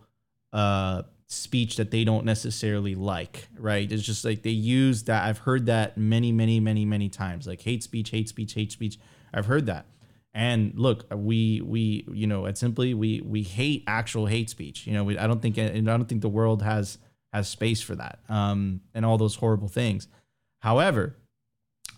[0.53, 1.03] uh,
[1.33, 3.91] speech that they don't necessarily like, right?
[3.91, 5.23] It's just like they use that.
[5.23, 7.47] I've heard that many, many, many, many times.
[7.47, 8.99] Like hate speech, hate speech, hate speech.
[9.33, 9.85] I've heard that.
[10.33, 14.87] And look, we we you know at simply we we hate actual hate speech.
[14.87, 16.97] You know, we, I don't think and I don't think the world has
[17.31, 18.19] has space for that.
[18.29, 20.07] Um, and all those horrible things.
[20.59, 21.17] However,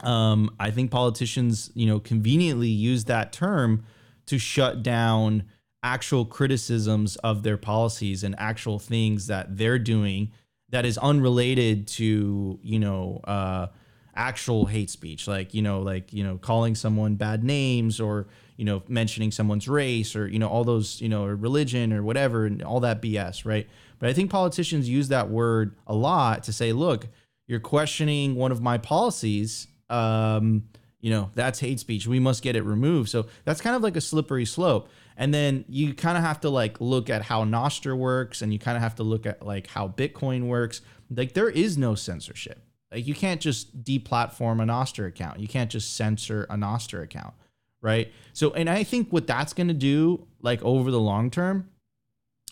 [0.02, 3.86] um, I think politicians, you know, conveniently use that term
[4.26, 5.44] to shut down
[5.86, 10.32] actual criticisms of their policies and actual things that they're doing
[10.70, 13.68] that is unrelated to, you know, uh,
[14.16, 18.66] actual hate speech, like you know, like you know, calling someone bad names or you
[18.66, 22.48] know, mentioning someone's race or you know, all those you know, or religion or whatever,
[22.48, 23.68] and all that BS, right?
[24.00, 27.08] But I think politicians use that word a lot to say, look,
[27.46, 29.68] you're questioning one of my policies.
[29.92, 30.64] Um,
[31.00, 32.08] you know, that's hate speech.
[32.08, 33.10] We must get it removed.
[33.10, 34.90] So that's kind of like a slippery slope.
[35.18, 38.60] And then you kind of have to like look at how Nostr works and you
[38.60, 40.82] kind of have to look at like how Bitcoin works.
[41.10, 42.62] Like there is no censorship.
[42.92, 45.40] Like you can't just deplatform a Nostr account.
[45.40, 47.34] You can't just censor a Nostr account,
[47.82, 48.12] right?
[48.34, 51.70] So and I think what that's going to do like over the long term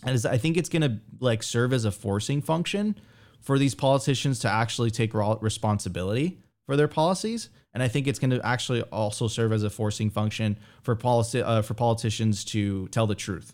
[0.06, 2.96] is I think it's going to like serve as a forcing function
[3.42, 8.32] for these politicians to actually take responsibility for their policies and I think it's going
[8.32, 13.08] to actually also serve as a forcing function for policy uh, for politicians to tell
[13.08, 13.54] the truth,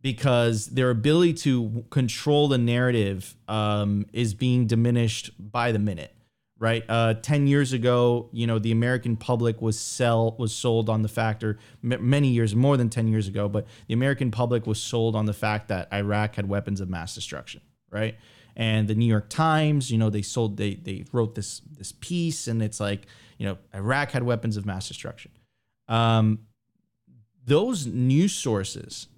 [0.00, 6.10] because their ability to control the narrative um, is being diminished by the minute.
[6.56, 11.02] Right, uh, ten years ago, you know, the American public was sell was sold on
[11.02, 14.64] the fact, or m- many years, more than ten years ago, but the American public
[14.64, 17.60] was sold on the fact that Iraq had weapons of mass destruction.
[17.90, 18.16] Right,
[18.56, 22.46] and the New York Times, you know, they sold they they wrote this this piece,
[22.48, 23.06] and it's like
[23.38, 25.32] you know, Iraq had weapons of mass destruction.
[25.88, 26.40] Um,
[27.44, 29.08] those news sources,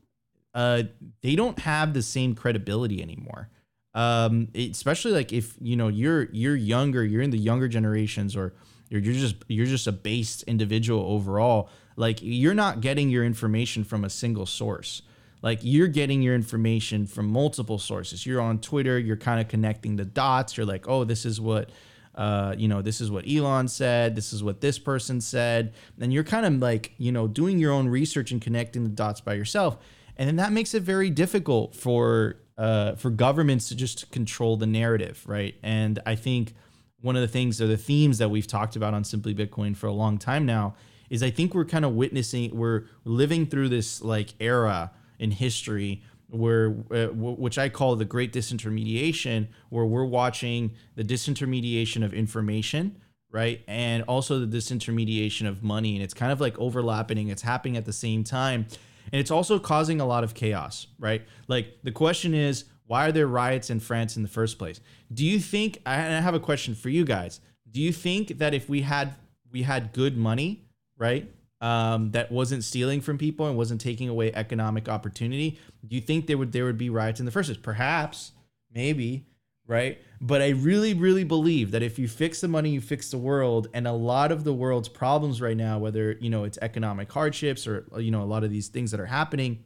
[0.55, 0.85] uh,
[1.23, 3.51] they don't have the same credibility anymore.
[3.95, 8.55] Um, especially like if you know you're you're younger, you're in the younger generations, or
[8.89, 11.71] you're, you're just you're just a based individual overall.
[11.97, 15.03] Like you're not getting your information from a single source.
[15.47, 18.27] Like you're getting your information from multiple sources.
[18.27, 20.57] You're on Twitter, you're kind of connecting the dots.
[20.57, 21.71] You're like, oh, this is what
[22.17, 25.73] uh, you know, this is what Elon said, this is what this person said.
[26.01, 29.21] And you're kind of like, you know, doing your own research and connecting the dots
[29.21, 29.79] by yourself.
[30.17, 34.67] And then that makes it very difficult for uh, for governments to just control the
[34.67, 35.55] narrative, right?
[35.63, 36.55] And I think
[37.03, 39.87] one of the things or the themes that we've talked about on Simply Bitcoin for
[39.87, 40.75] a long time now
[41.09, 46.03] is I think we're kind of witnessing, we're living through this like era in history
[46.29, 53.01] where uh, which I call the great disintermediation, where we're watching the disintermediation of information,
[53.31, 57.29] right, and also the disintermediation of money, and it's kind of like overlapping.
[57.29, 58.67] It's happening at the same time,
[59.13, 61.23] and it's also causing a lot of chaos, right?
[61.49, 64.81] Like the question is, why are there riots in France in the first place?
[65.13, 65.81] Do you think?
[65.87, 67.41] I have a question for you guys.
[67.71, 69.15] Do you think that if we had
[69.53, 70.65] we had good money,
[70.99, 71.31] right?
[71.61, 76.27] Um, that wasn't stealing from people and wasn't taking away economic opportunity, do you think
[76.27, 77.59] there would there would be riots in the first place?
[77.61, 78.33] Perhaps,
[78.73, 79.27] maybe,
[79.67, 79.99] right?
[80.21, 83.69] But I really, really believe that if you fix the money, you fix the world.
[83.75, 87.67] And a lot of the world's problems right now, whether you know it's economic hardships
[87.67, 89.65] or you know a lot of these things that are happening,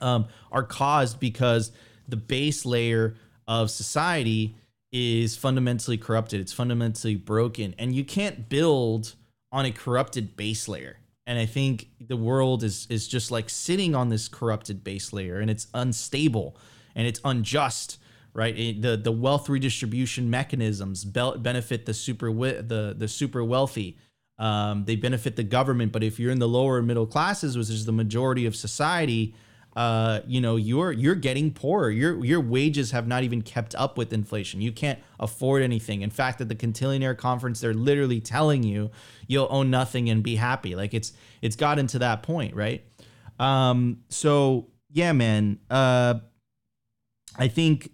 [0.00, 1.72] um, are caused because
[2.06, 3.16] the base layer
[3.46, 4.56] of society
[4.92, 6.40] is fundamentally corrupted.
[6.40, 9.14] It's fundamentally broken, and you can't build
[9.52, 10.98] on a corrupted base layer.
[11.26, 15.38] And I think the world is is just like sitting on this corrupted base layer
[15.38, 16.56] and it's unstable
[16.94, 17.98] and it's unjust,
[18.32, 18.58] right?
[18.58, 23.98] It, the the wealth redistribution mechanisms benefit the super the the super wealthy.
[24.38, 27.86] Um, they benefit the government, but if you're in the lower middle classes, which is
[27.86, 29.34] the majority of society,
[29.78, 31.88] uh, you know, you're you're getting poorer.
[31.88, 34.60] Your your wages have not even kept up with inflation.
[34.60, 36.02] You can't afford anything.
[36.02, 38.90] In fact, at the Contillionaire conference, they're literally telling you
[39.28, 40.74] you'll own nothing and be happy.
[40.74, 41.12] Like it's
[41.42, 42.84] it's gotten to that point, right?
[43.38, 45.60] Um, so yeah, man.
[45.70, 46.14] Uh,
[47.36, 47.92] I think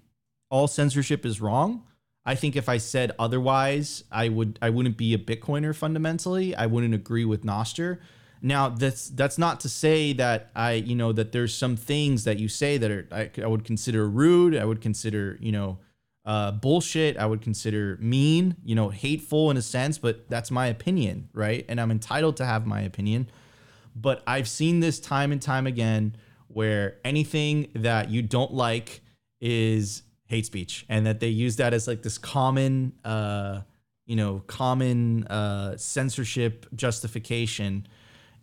[0.49, 1.83] all censorship is wrong.
[2.25, 6.57] I think if I said otherwise, I would I wouldn't be a Bitcoiner fundamentally.
[6.57, 7.99] I wouldn't agree with Nostr.
[8.45, 12.39] Now that's that's not to say that I you know that there's some things that
[12.39, 14.55] you say that are I, I would consider rude.
[14.55, 15.79] I would consider you know
[16.27, 17.17] uh, bullshit.
[17.17, 18.57] I would consider mean.
[18.63, 21.65] You know hateful in a sense, but that's my opinion, right?
[21.71, 23.31] And I'm entitled to have my opinion.
[23.97, 26.15] But I've seen this time and time again
[26.49, 29.01] where anything that you don't like
[29.41, 32.93] is hate speech, and that they use that as like this common.
[33.07, 33.63] Uh,
[34.05, 37.87] you know, common uh, censorship justification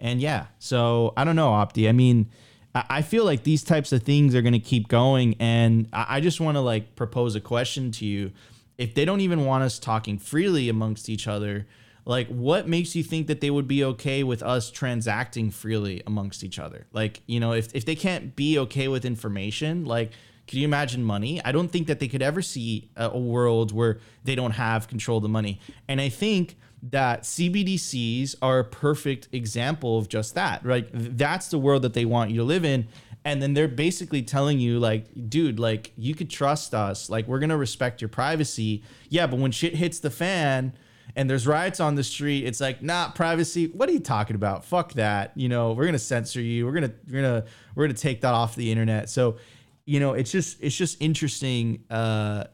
[0.01, 1.87] and yeah, so I don't know, Opti.
[1.87, 2.29] I mean,
[2.73, 5.35] I feel like these types of things are going to keep going.
[5.39, 8.31] And I I just want to like propose a question to you.
[8.77, 11.67] If they don't even want us talking freely amongst each other,
[12.05, 16.43] like what makes you think that they would be okay with us transacting freely amongst
[16.43, 16.87] each other?
[16.91, 20.11] Like, you know, if, if they can't be okay with information, like,
[20.47, 21.43] can you imagine money?
[21.45, 24.87] I don't think that they could ever see a, a world where they don't have
[24.87, 25.59] control of the money.
[25.87, 30.65] And I think that CBDCs are a perfect example of just that.
[30.65, 30.87] Right?
[30.93, 32.87] That's the world that they want you to live in.
[33.23, 37.07] And then they're basically telling you, like, dude, like, you could trust us.
[37.07, 38.83] Like, we're going to respect your privacy.
[39.09, 40.73] Yeah, but when shit hits the fan,
[41.15, 43.67] and there's riots on the street, it's like, nah, privacy.
[43.67, 44.65] What are you talking about?
[44.65, 45.31] Fuck that.
[45.35, 46.65] You know, we're gonna censor you.
[46.65, 49.09] We're gonna we're gonna we're gonna take that off the internet.
[49.09, 49.37] So,
[49.85, 51.83] you know, it's just it's just interesting.
[51.89, 52.45] Uh,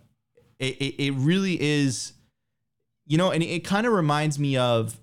[0.59, 2.13] it it, it really is,
[3.07, 4.99] you know, and it, it kind of reminds me of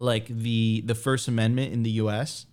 [0.00, 2.46] like the the First Amendment in the U.S.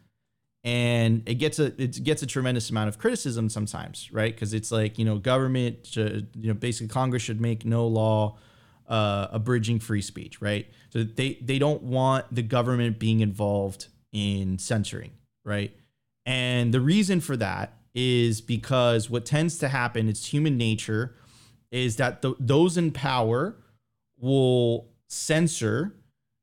[0.63, 4.33] And it gets a it gets a tremendous amount of criticism sometimes, right?
[4.33, 8.37] Because it's like you know government, should, you know, basically Congress should make no law
[8.87, 10.67] uh, abridging free speech, right?
[10.89, 15.11] So they they don't want the government being involved in censoring,
[15.43, 15.75] right?
[16.25, 21.15] And the reason for that is because what tends to happen, it's human nature,
[21.71, 23.55] is that th- those in power
[24.21, 25.93] will censor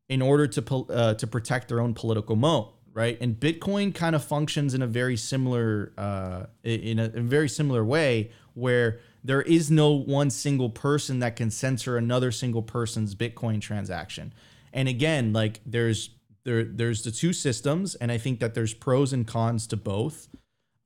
[0.08, 3.18] in order to uh, to protect their own political moat, right?
[3.20, 7.48] And Bitcoin kind of functions in a very similar uh, in, a, in a very
[7.48, 13.14] similar way where there is no one single person that can censor another single person's
[13.14, 14.32] Bitcoin transaction.
[14.72, 16.10] And again, like there's
[16.44, 20.28] there there's the two systems, and I think that there's pros and cons to both.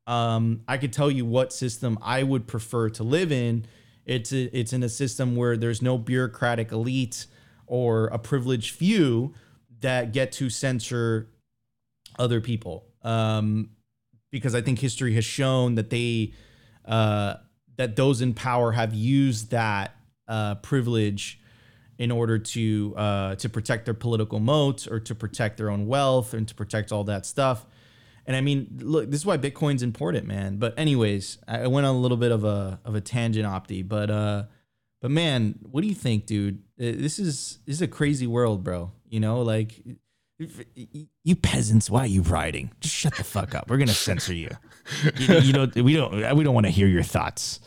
[0.06, 3.66] Um, I could tell you what system I would prefer to live in.
[4.04, 7.26] It's a, it's in a system where there's no bureaucratic elite
[7.66, 9.34] or a privileged few
[9.80, 11.28] that get to censor
[12.18, 12.84] other people.
[13.02, 13.70] Um,
[14.30, 16.32] because I think history has shown that they
[16.84, 17.34] uh,
[17.76, 19.94] that those in power have used that
[20.26, 21.40] uh, privilege
[21.98, 26.34] in order to uh, to protect their political moats or to protect their own wealth
[26.34, 27.66] and to protect all that stuff.
[28.26, 30.56] And I mean, look, this is why Bitcoin's important, man.
[30.56, 33.86] But anyways, I went on a little bit of a of a tangent, Opti.
[33.86, 34.44] But uh,
[35.00, 36.58] but man, what do you think, dude?
[36.80, 38.92] Uh, This is this is a crazy world, bro.
[39.08, 39.82] You know, like
[41.24, 42.70] you peasants, why are you writing?
[42.80, 43.68] Just shut the fuck up.
[43.70, 44.50] We're gonna censor you.
[45.18, 45.74] You, you don't.
[45.74, 46.36] We don't.
[46.36, 47.60] We don't want to hear your thoughts.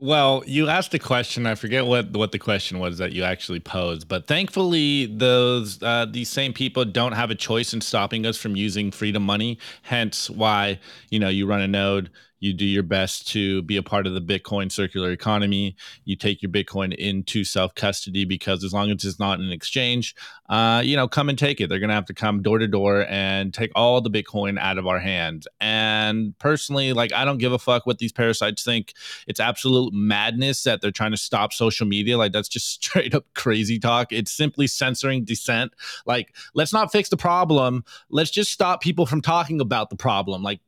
[0.00, 1.44] Well, you asked a question.
[1.44, 6.06] I forget what what the question was that you actually posed, but thankfully, those uh,
[6.08, 9.58] these same people don't have a choice in stopping us from using freedom money.
[9.82, 10.78] Hence, why
[11.10, 14.14] you know you run a node, you do your best to be a part of
[14.14, 15.76] the Bitcoin circular economy.
[16.04, 20.14] You take your Bitcoin into self custody because as long as it's not an exchange,
[20.48, 21.68] uh, you know, come and take it.
[21.68, 24.86] They're gonna have to come door to door and take all the Bitcoin out of
[24.86, 25.48] our hands.
[25.60, 28.94] And personally, like I don't give a fuck what these parasites think.
[29.26, 32.16] It's absolute madness that they're trying to stop social media.
[32.18, 34.12] Like that's just straight up crazy talk.
[34.12, 35.72] It's simply censoring dissent.
[36.06, 37.84] Like let's not fix the problem.
[38.10, 40.42] Let's just stop people from talking about the problem.
[40.42, 40.60] Like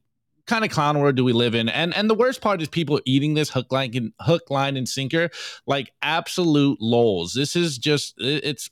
[0.46, 1.68] kind of clown world do we live in?
[1.68, 4.88] And and the worst part is people eating this hook line and hook line and
[4.88, 5.30] sinker
[5.66, 7.34] like absolute lols.
[7.34, 8.70] This is just it's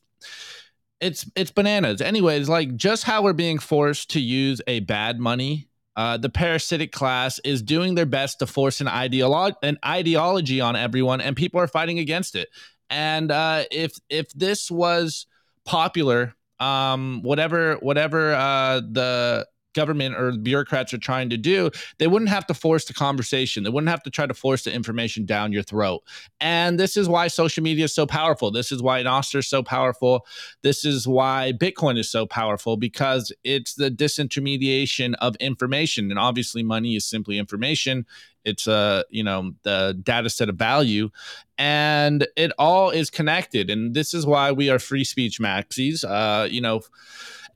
[1.01, 2.01] it's it's bananas.
[2.01, 5.69] Anyways, like just how we're being forced to use a bad money.
[5.97, 10.77] Uh, the parasitic class is doing their best to force an ideolo- an ideology on
[10.77, 12.49] everyone, and people are fighting against it.
[12.89, 15.27] And uh, if if this was
[15.65, 22.31] popular, um, whatever whatever uh, the government or bureaucrats are trying to do, they wouldn't
[22.31, 23.65] have to force the conversation.
[23.65, 26.03] They wouldn't have to try to force the information down your throat.
[26.41, 28.51] And this is why social media is so powerful.
[28.51, 30.27] This is why Nostr is so powerful.
[30.63, 36.11] This is why Bitcoin is so powerful because it's the disintermediation of information.
[36.11, 38.07] And obviously, money is simply information.
[38.45, 41.11] It's a you know the data set of value,
[41.59, 43.69] and it all is connected.
[43.69, 46.03] And this is why we are free speech maxis.
[46.03, 46.81] Uh, you know,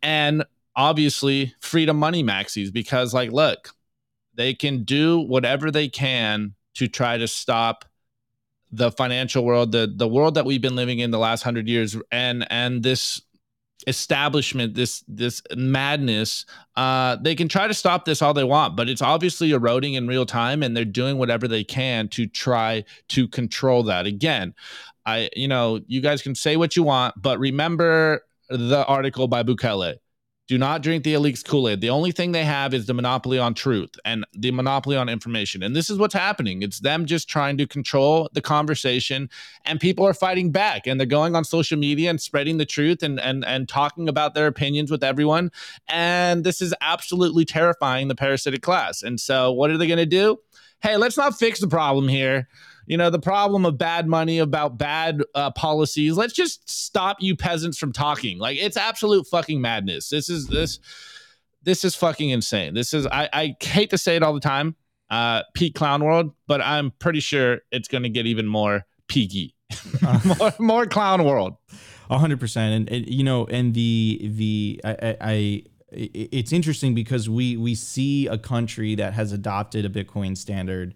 [0.02, 0.44] and
[0.76, 3.74] obviously freedom money maxis because like look
[4.34, 7.84] they can do whatever they can to try to stop
[8.70, 11.96] the financial world the the world that we've been living in the last 100 years
[12.10, 13.20] and and this
[13.86, 18.88] establishment this this madness uh they can try to stop this all they want but
[18.88, 23.26] it's obviously eroding in real time and they're doing whatever they can to try to
[23.28, 24.06] control that.
[24.06, 24.54] Again
[25.04, 29.42] i you know you guys can say what you want but remember the article by
[29.42, 29.96] bukele
[30.48, 31.80] Do not drink the elites Kool Aid.
[31.80, 35.62] The only thing they have is the monopoly on truth and the monopoly on information.
[35.62, 36.62] And this is what's happening.
[36.62, 39.30] It's them just trying to control the conversation,
[39.64, 40.86] and people are fighting back.
[40.86, 44.34] And they're going on social media and spreading the truth and and and talking about
[44.34, 45.52] their opinions with everyone.
[45.88, 49.02] And this is absolutely terrifying the parasitic class.
[49.02, 50.38] And so, what are they going to do?
[50.80, 52.48] Hey, let's not fix the problem here
[52.86, 57.36] you know the problem of bad money about bad uh, policies let's just stop you
[57.36, 58.38] peasants from talking.
[58.38, 60.08] Like it's absolute fucking madness.
[60.08, 60.78] This is this
[61.62, 62.74] this is fucking insane.
[62.74, 64.76] This is i, I hate to say it all the time
[65.10, 69.54] uh peak clown world but i'm pretty sure it's going to get even more peaky.
[70.24, 71.56] More, more clown world.
[72.10, 75.62] A hundred percent, and, and you know, and the the I, I, I
[75.92, 80.94] it's interesting because we we see a country that has adopted a Bitcoin standard,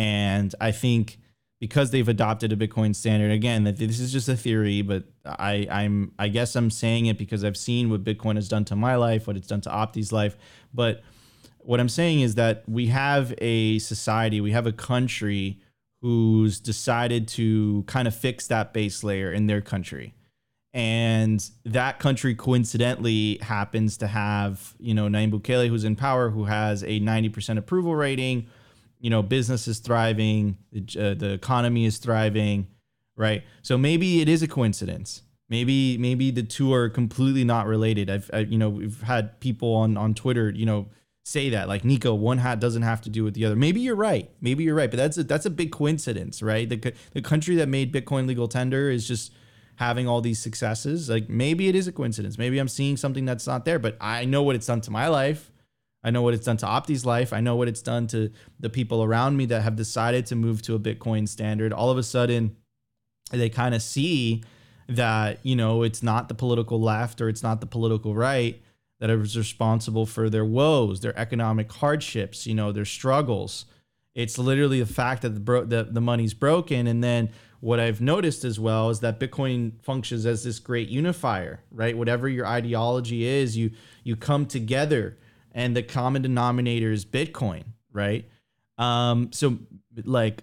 [0.00, 1.18] and I think
[1.60, 5.66] because they've adopted a Bitcoin standard again, that this is just a theory, but I
[5.70, 8.96] I'm I guess I'm saying it because I've seen what Bitcoin has done to my
[8.96, 10.38] life, what it's done to Opti's life,
[10.72, 11.02] but
[11.58, 15.60] what I'm saying is that we have a society, we have a country
[16.00, 20.14] who's decided to kind of fix that base layer in their country.
[20.72, 26.44] And that country coincidentally happens to have you know Nayib Bukele who's in power who
[26.44, 28.46] has a 90% approval rating
[29.00, 32.66] you know business is thriving the, uh, the economy is thriving
[33.16, 38.10] right so maybe it is a coincidence maybe maybe the two are completely not related
[38.10, 40.88] I've I, you know we've had people on on Twitter you know
[41.24, 43.96] say that like Nico one hat doesn't have to do with the other maybe you're
[43.96, 47.56] right maybe you're right but that's a, that's a big coincidence right the the country
[47.56, 49.32] that made bitcoin legal tender is just
[49.80, 51.08] having all these successes.
[51.08, 52.36] Like maybe it is a coincidence.
[52.36, 55.08] Maybe I'm seeing something that's not there, but I know what it's done to my
[55.08, 55.50] life.
[56.02, 57.32] I know what it's done to Opti's life.
[57.32, 60.62] I know what it's done to the people around me that have decided to move
[60.62, 61.72] to a Bitcoin standard.
[61.72, 62.56] All of a sudden,
[63.30, 64.42] they kind of see
[64.88, 68.60] that, you know, it's not the political left or it's not the political right
[68.98, 73.66] that is responsible for their woes, their economic hardships, you know, their struggles.
[74.14, 77.30] It's literally the fact that the bro- the, the money's broken and then
[77.60, 81.96] what I've noticed as well is that Bitcoin functions as this great unifier, right?
[81.96, 83.70] Whatever your ideology is, you
[84.02, 85.18] you come together,
[85.52, 88.28] and the common denominator is Bitcoin, right?
[88.78, 89.58] Um, so
[90.04, 90.42] like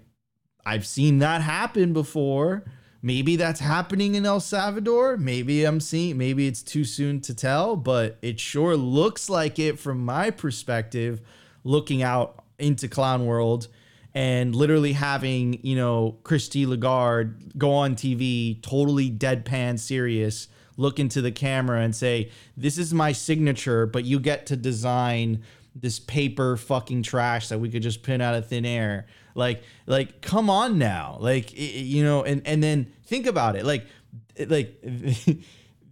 [0.66, 2.66] I've seen that happen before.
[3.02, 5.18] Maybe that's happening in El Salvador.
[5.18, 6.18] Maybe I'm seeing.
[6.18, 11.22] Maybe it's too soon to tell, but it sure looks like it from my perspective,
[11.64, 13.68] looking out into clown world
[14.14, 20.48] and literally having you know Christy Lagarde go on TV, totally deadpan serious,
[20.78, 25.44] look into the camera and say, "This is my signature," but you get to design
[25.76, 29.06] this paper fucking trash that we could just pin out of thin air.
[29.36, 33.86] Like, like, come on now, like, you know, and and then think about it, like,
[34.48, 34.82] like.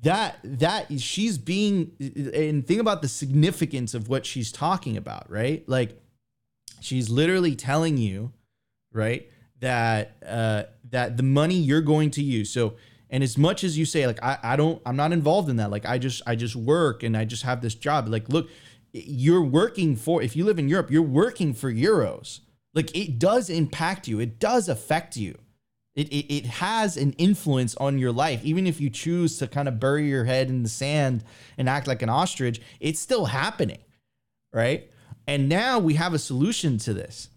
[0.01, 5.67] that that she's being and think about the significance of what she's talking about right
[5.67, 5.99] like
[6.85, 8.31] She's literally telling you,
[8.93, 9.27] right,
[9.59, 12.51] that uh, that the money you're going to use.
[12.51, 12.75] So,
[13.09, 15.71] and as much as you say, like, I, I don't, I'm not involved in that.
[15.71, 18.07] Like, I just, I just work and I just have this job.
[18.07, 18.49] Like, look,
[18.93, 20.21] you're working for.
[20.21, 22.39] If you live in Europe, you're working for euros.
[22.73, 24.19] Like, it does impact you.
[24.19, 25.37] It does affect you.
[25.95, 28.43] It, it, it has an influence on your life.
[28.43, 31.23] Even if you choose to kind of bury your head in the sand
[31.57, 33.79] and act like an ostrich, it's still happening,
[34.51, 34.91] right?
[35.27, 37.29] And now we have a solution to this.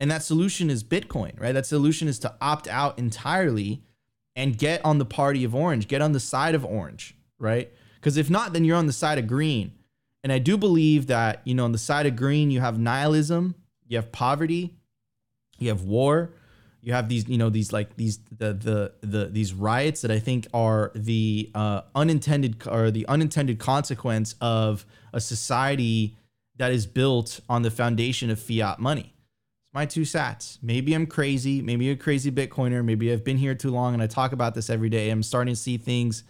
[0.00, 1.52] And that solution is Bitcoin, right?
[1.52, 3.84] That solution is to opt out entirely
[4.36, 7.70] and get on the party of orange, get on the side of orange, right?
[7.96, 9.72] Because if not, then you're on the side of green.
[10.22, 13.54] And I do believe that, you know, on the side of green, you have nihilism,
[13.86, 14.74] you have poverty,
[15.58, 16.32] you have war,
[16.82, 20.18] you have these, you know, these like these the the the these riots that I
[20.18, 26.16] think are the uh, unintended or the unintended consequence of a society
[26.56, 29.14] that is built on the foundation of fiat money.
[29.72, 30.58] My two sats.
[30.62, 31.62] Maybe I'm crazy.
[31.62, 32.84] Maybe a crazy Bitcoiner.
[32.84, 35.10] Maybe I've been here too long and I talk about this every day.
[35.10, 36.24] I'm starting to see things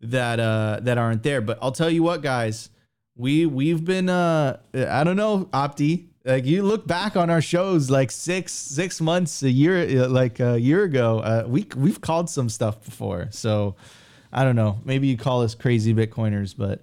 [0.00, 1.40] that uh that aren't there.
[1.40, 2.70] But I'll tell you what, guys,
[3.16, 6.06] we we've been uh I don't know, Opti.
[6.24, 10.60] Like you look back on our shows like six six months a year like a
[10.60, 11.18] year ago.
[11.18, 13.28] Uh, we we've called some stuff before.
[13.30, 13.74] So
[14.32, 14.78] I don't know.
[14.84, 16.82] Maybe you call us crazy Bitcoiners, but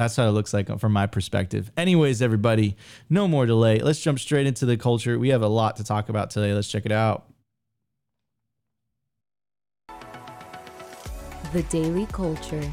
[0.00, 1.70] that's how it looks like from my perspective.
[1.76, 2.76] Anyways, everybody,
[3.10, 3.80] no more delay.
[3.80, 5.18] Let's jump straight into the culture.
[5.18, 6.54] We have a lot to talk about today.
[6.54, 7.26] Let's check it out.
[11.52, 12.72] The Daily Culture.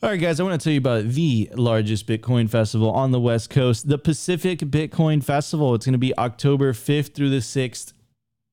[0.00, 3.18] All right, guys, I want to tell you about the largest Bitcoin festival on the
[3.18, 5.74] West Coast, the Pacific Bitcoin Festival.
[5.74, 7.94] It's going to be October 5th through the 6th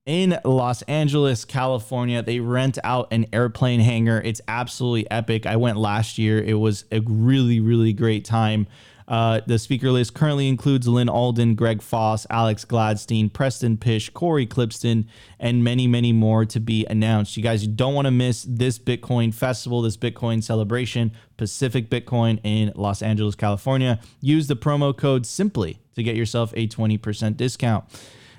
[0.08, 2.24] in Los Angeles, California.
[2.24, 4.20] They rent out an airplane hangar.
[4.26, 5.46] It's absolutely epic.
[5.46, 8.66] I went last year, it was a really, really great time.
[9.08, 14.47] Uh, the speaker list currently includes Lyn Alden, Greg Foss, Alex Gladstein, Preston Pysh, Corey
[14.47, 15.06] Klippsten,
[15.39, 17.38] and many, many more to be announced.
[17.38, 22.39] You guys you don't want to miss this Bitcoin festival, this Bitcoin celebration, Pacific Bitcoin
[22.43, 23.99] in Los Angeles, California.
[24.22, 27.86] Use the promo code SIMPLY to get yourself a 20% discount.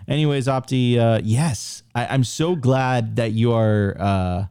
[0.09, 4.45] Anyways, Opti, uh, yes, I, am so glad that you are uh,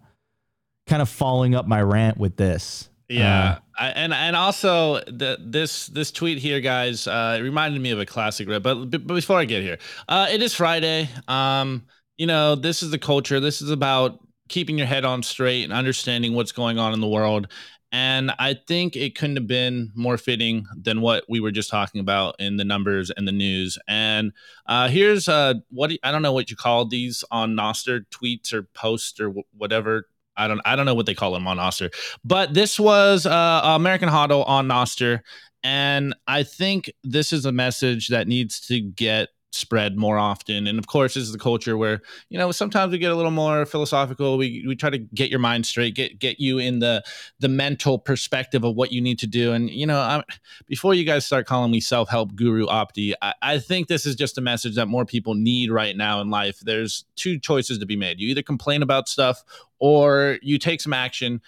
[0.87, 2.89] kind of following up my rant with this.
[3.07, 7.81] Yeah, uh, I, and and also the this this tweet here, guys, uh, it reminded
[7.81, 8.47] me of a classic.
[8.47, 9.77] But, but before I get here,
[10.07, 11.09] uh, it is Friday.
[11.27, 11.85] Um,
[12.17, 13.39] you know, this is the culture.
[13.39, 17.07] This is about keeping your head on straight and understanding what's going on in the
[17.07, 17.51] world.
[17.91, 22.01] And I think it couldn't have been more fitting than what we were just talking
[22.01, 23.77] about in the numbers and the news.
[23.87, 24.33] And
[24.65, 28.63] uh, here's uh, what I don't know what you call these on Nostr tweets or
[28.63, 32.53] posts or whatever I don't I don't know what they call him on Nostr, but
[32.53, 35.21] this was uh, American HODL on Nostr,
[35.63, 40.67] and I think this is a message that needs to get spread more often.
[40.67, 43.31] And of course, this is the culture where you know sometimes we get a little
[43.31, 44.37] more philosophical.
[44.37, 47.03] We we try to get your mind straight, get get you in the
[47.39, 49.53] the mental perspective of what you need to do.
[49.53, 50.23] And you know, I'm,
[50.67, 54.15] before you guys start calling me self help guru Opti, I, I think this is
[54.15, 56.59] just a message that more people need right now in life.
[56.59, 58.19] There's two choices to be made.
[58.19, 59.43] You either complain about stuff
[59.79, 61.41] or you take some action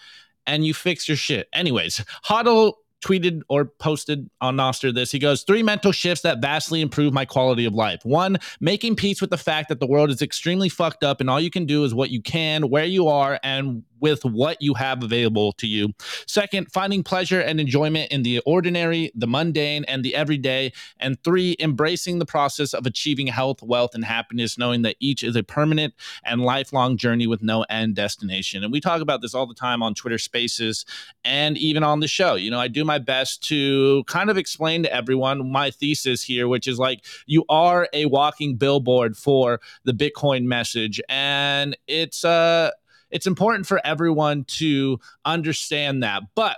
[0.45, 1.47] and you fix your shit.
[1.53, 2.73] Anyways, HODL
[3.05, 5.11] tweeted or posted on Nostr this.
[5.11, 8.01] He goes, Three mental shifts that vastly improve my quality of life.
[8.03, 11.39] One, making peace with the fact that the world is extremely fucked up and all
[11.39, 15.03] you can do is what you can, where you are, and with what you have
[15.03, 15.93] available to you.
[16.27, 20.71] Second, finding pleasure and enjoyment in the ordinary, the mundane, and the everyday.
[20.99, 25.35] And three, embracing the process of achieving health, wealth, and happiness, knowing that each is
[25.35, 25.93] a permanent
[26.23, 28.63] and lifelong journey with no end destination.
[28.63, 30.85] And we talk about this all the time on Twitter Spaces
[31.23, 32.35] and even on the show.
[32.35, 36.47] You know, I do my best to kind of explain to everyone my thesis here,
[36.47, 41.01] which is like you are a walking billboard for the Bitcoin message.
[41.09, 42.71] And it's, uh,
[43.09, 46.23] it's important for everyone to understand that.
[46.35, 46.57] But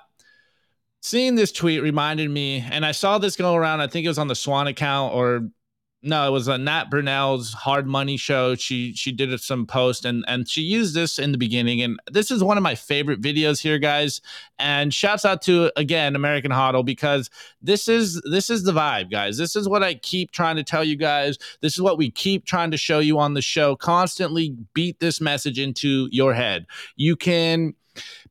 [1.02, 4.20] seeing this tweet reminded me, and I saw this go around, I think it was
[4.20, 5.50] on the Swan account or
[6.02, 8.56] no, it was a Nat Brunell's Hard Money show.
[8.56, 11.82] She she did some post and and she used this in the beginning.
[11.82, 14.22] And this is one of my favorite videos here, guys.
[14.58, 17.30] And shouts out to again American HODL because
[17.62, 19.38] this is this is the vibe, guys.
[19.38, 21.38] This is what I keep trying to tell you guys.
[21.60, 23.76] This is what we keep trying to show you on the show.
[23.76, 26.66] Constantly beat this message into your head.
[26.96, 27.74] You can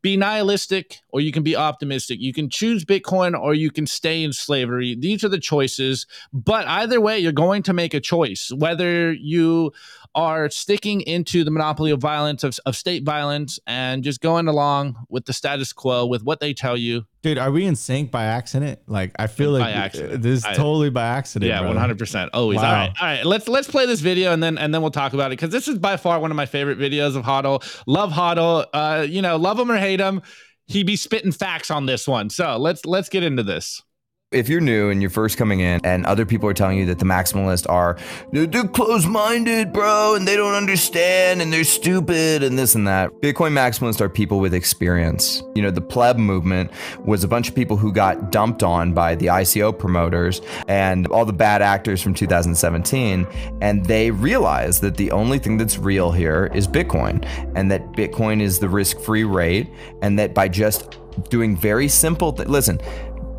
[0.02, 2.20] be nihilistic or you can be optimistic.
[2.20, 4.94] You can choose Bitcoin or you can stay in slavery.
[4.94, 6.06] These are the choices.
[6.32, 8.52] But either way, you're going to make a choice.
[8.54, 9.72] Whether you
[10.18, 14.96] are sticking into the monopoly of violence, of, of state violence, and just going along
[15.08, 17.04] with the status quo, with what they tell you.
[17.22, 18.80] Dude, are we in sync by accident?
[18.88, 20.20] Like, I feel by like accident.
[20.22, 21.48] this is I, totally by accident.
[21.48, 22.30] Yeah, one hundred percent.
[22.34, 22.56] Always.
[22.56, 22.64] Wow.
[22.64, 23.24] All right, all right.
[23.24, 25.68] Let's let's play this video and then and then we'll talk about it because this
[25.68, 27.82] is by far one of my favorite videos of HODL.
[27.86, 28.66] Love HODL.
[28.72, 30.20] Uh, you know, love him or hate him,
[30.66, 32.28] he be spitting facts on this one.
[32.28, 33.82] So let's let's get into this.
[34.30, 36.98] If you're new and you're first coming in and other people are telling you that
[36.98, 37.96] the maximalists are
[38.30, 43.10] they're, closed-minded, bro, and they don't understand and they're stupid and this and that.
[43.22, 45.42] Bitcoin maximalists are people with experience.
[45.54, 46.72] You know, the pleb movement
[47.06, 51.24] was a bunch of people who got dumped on by the ICO promoters and all
[51.24, 53.26] the bad actors from 2017
[53.62, 58.42] and they realized that the only thing that's real here is Bitcoin and that Bitcoin
[58.42, 59.70] is the risk-free rate
[60.02, 60.98] and that by just
[61.30, 62.78] doing very simple th- listen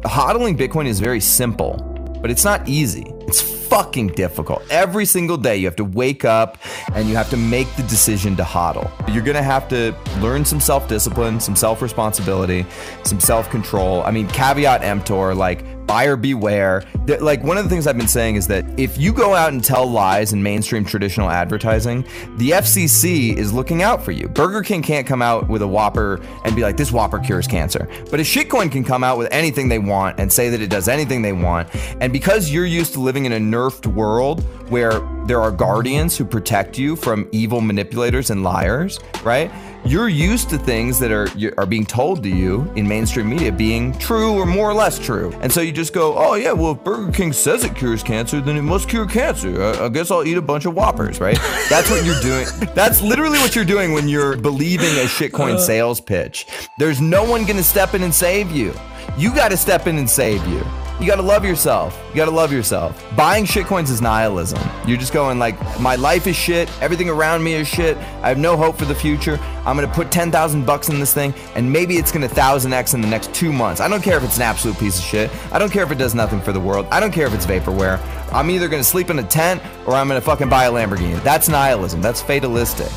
[0.04, 1.78] hodling Bitcoin is very simple,
[2.22, 3.06] but it's not easy.
[3.22, 4.64] It's fucking difficult.
[4.72, 6.58] Every single day you have to wake up
[6.95, 8.89] and you have to make the decision to hodl.
[9.14, 12.66] You're gonna have to learn some self-discipline, some self-responsibility,
[13.04, 14.04] some self-control.
[14.04, 16.84] I mean, caveat emptor, like buyer beware.
[17.08, 19.52] That, Like one of the things I've been saying is that if you go out
[19.52, 22.04] and tell lies in mainstream traditional advertising,
[22.38, 24.28] the FCC is looking out for you.
[24.28, 27.90] Burger King can't come out with a Whopper and be like, this Whopper cures cancer.
[28.12, 30.88] But a shitcoin can come out with anything they want and say that it does
[30.88, 31.68] anything they want.
[32.00, 36.26] And because you're used to living in a nerfed world where there are guardians who
[36.26, 39.52] protect you from evil manipulators and liars, right?
[39.86, 43.98] You're used to things that are are being told to you in mainstream media being
[43.98, 46.84] true or more or less true, and so you just go, "Oh yeah, well if
[46.84, 49.62] Burger King says it cures cancer, then it must cure cancer.
[49.62, 51.38] I, I guess I'll eat a bunch of Whoppers, right?"
[51.70, 52.46] That's what you're doing.
[52.76, 55.60] That's literally what you're doing when you're believing a shitcoin uh.
[55.60, 56.46] sales pitch.
[56.78, 58.74] There's no one gonna step in and save you.
[59.18, 60.64] You got to step in and save you.
[61.00, 61.97] You got to love yourself.
[62.10, 63.02] You got to love yourself.
[63.16, 64.60] Buying shitcoins is nihilism.
[64.86, 66.70] You're just going like, my life is shit.
[66.82, 67.95] Everything around me is shit.
[68.22, 69.39] I have no hope for the future.
[69.66, 72.95] I'm gonna put ten thousand bucks in this thing, and maybe it's gonna thousand x
[72.95, 73.82] in the next two months.
[73.82, 75.30] I don't care if it's an absolute piece of shit.
[75.54, 76.88] I don't care if it does nothing for the world.
[76.91, 78.00] I don't care if it's vaporware.
[78.32, 81.22] I'm either gonna sleep in a tent or I'm gonna fucking buy a Lamborghini.
[81.24, 82.02] That's nihilism.
[82.02, 82.88] That's fatalistic.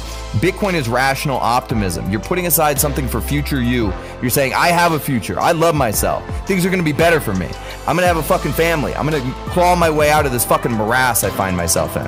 [0.41, 2.11] Bitcoin is rational optimism.
[2.11, 3.93] You're putting aside something for future you.
[4.23, 5.39] You're saying, I have a future.
[5.39, 6.25] I love myself.
[6.47, 7.47] Things are going to be better for me.
[7.87, 8.95] I'm going to have a fucking family.
[8.95, 12.07] I'm going to claw my way out of this fucking morass I find myself in.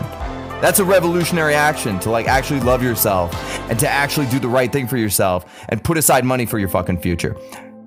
[0.63, 3.35] That's a revolutionary action to like actually love yourself
[3.69, 6.71] and to actually do the right thing for yourself and put aside money for your
[6.71, 7.37] fucking future.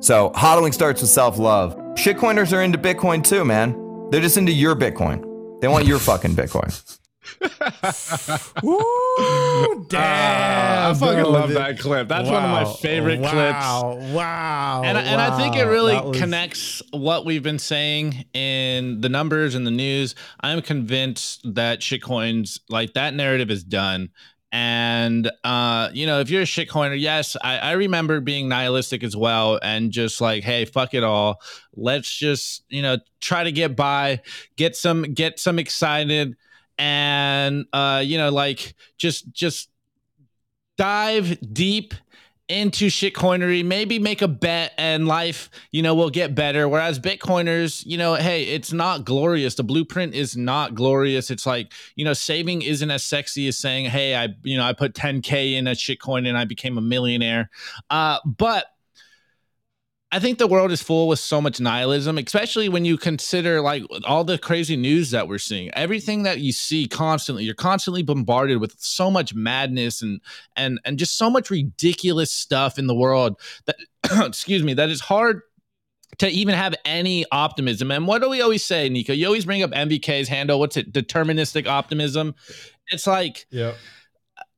[0.01, 1.75] So, hodling starts with self love.
[1.95, 4.09] Shitcoiners are into Bitcoin too, man.
[4.11, 5.26] They're just into your Bitcoin.
[5.59, 6.71] They want your fucking Bitcoin.
[9.93, 12.07] Ah, I fucking bro, love that clip.
[12.07, 12.73] That's one of my Wow.
[12.73, 13.33] favorite clips.
[13.35, 13.99] Wow.
[14.13, 14.81] Wow.
[14.85, 19.09] and, I- and I think it really was- connects what we've been saying in the
[19.09, 20.15] numbers and the news.
[20.41, 24.09] I'm convinced that shitcoins, like that narrative is done.
[24.51, 29.15] And uh, you know, if you're a shitcoiner, yes, I, I remember being nihilistic as
[29.15, 31.41] well, and just like, hey, fuck it all.
[31.75, 34.21] Let's just you know try to get by,
[34.55, 36.37] get some get some excited,
[36.77, 39.69] and uh, you know, like just just
[40.77, 41.93] dive deep
[42.49, 46.69] into shitcoinery, maybe make a bet and life, you know, will get better.
[46.69, 49.55] Whereas Bitcoiners, you know, hey, it's not glorious.
[49.55, 51.29] The blueprint is not glorious.
[51.29, 54.73] It's like, you know, saving isn't as sexy as saying, hey, I, you know, I
[54.73, 57.49] put 10K in a shitcoin and I became a millionaire.
[57.89, 58.67] Uh, but
[60.17, 63.83] I think the world is full with so much nihilism, especially when you consider like
[64.03, 65.69] all the crazy news that we're seeing.
[65.75, 70.19] Everything that you see constantly, you're constantly bombarded with so much madness and
[70.55, 73.75] and and just so much ridiculous stuff in the world that
[74.25, 75.41] excuse me, that is hard
[76.17, 77.91] to even have any optimism.
[77.91, 79.13] And what do we always say, Nico?
[79.13, 80.59] You always bring up MVK's handle.
[80.59, 80.91] What's it?
[80.91, 82.33] Deterministic optimism.
[82.87, 83.73] It's like yeah.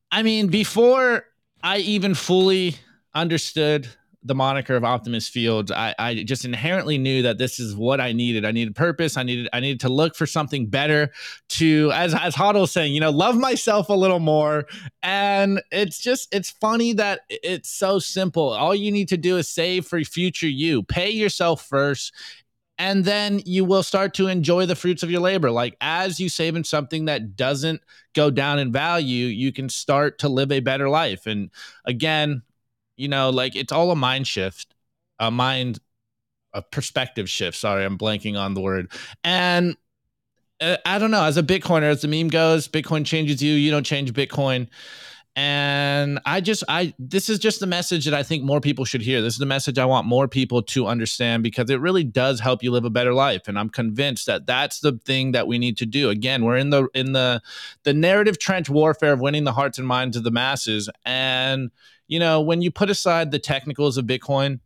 [0.09, 1.25] I mean, before
[1.61, 2.77] I even fully
[3.13, 3.89] understood
[4.21, 8.11] the moniker of Optimist Fields, I, I just inherently knew that this is what I
[8.11, 8.43] needed.
[8.43, 9.15] I needed purpose.
[9.15, 11.11] I needed I needed to look for something better
[11.49, 14.65] to, as as Hodl was saying, you know, love myself a little more.
[15.01, 18.49] And it's just it's funny that it's so simple.
[18.49, 20.83] All you need to do is save for future you.
[20.83, 22.13] Pay yourself first
[22.79, 25.51] and then you will start to enjoy the fruits of your labor.
[25.51, 27.81] Like as you save in something that doesn't
[28.15, 31.27] go down in value, you can start to live a better life.
[31.27, 31.51] And
[31.85, 32.41] again,
[32.99, 34.75] you know, like it's all a mind shift,
[35.19, 35.79] a mind,
[36.53, 37.57] a perspective shift.
[37.57, 38.91] Sorry, I'm blanking on the word.
[39.23, 39.77] And
[40.59, 41.23] uh, I don't know.
[41.23, 43.53] As a Bitcoiner, as the meme goes, Bitcoin changes you.
[43.53, 44.67] You don't change Bitcoin.
[45.37, 49.01] And I just, I, this is just the message that I think more people should
[49.01, 49.21] hear.
[49.21, 52.61] This is the message I want more people to understand because it really does help
[52.61, 53.47] you live a better life.
[53.47, 56.09] And I'm convinced that that's the thing that we need to do.
[56.09, 57.41] Again, we're in the, in the,
[57.83, 60.89] the narrative trench warfare of winning the hearts and minds of the masses.
[61.05, 61.71] And,
[62.09, 64.59] you know, when you put aside the technicals of Bitcoin,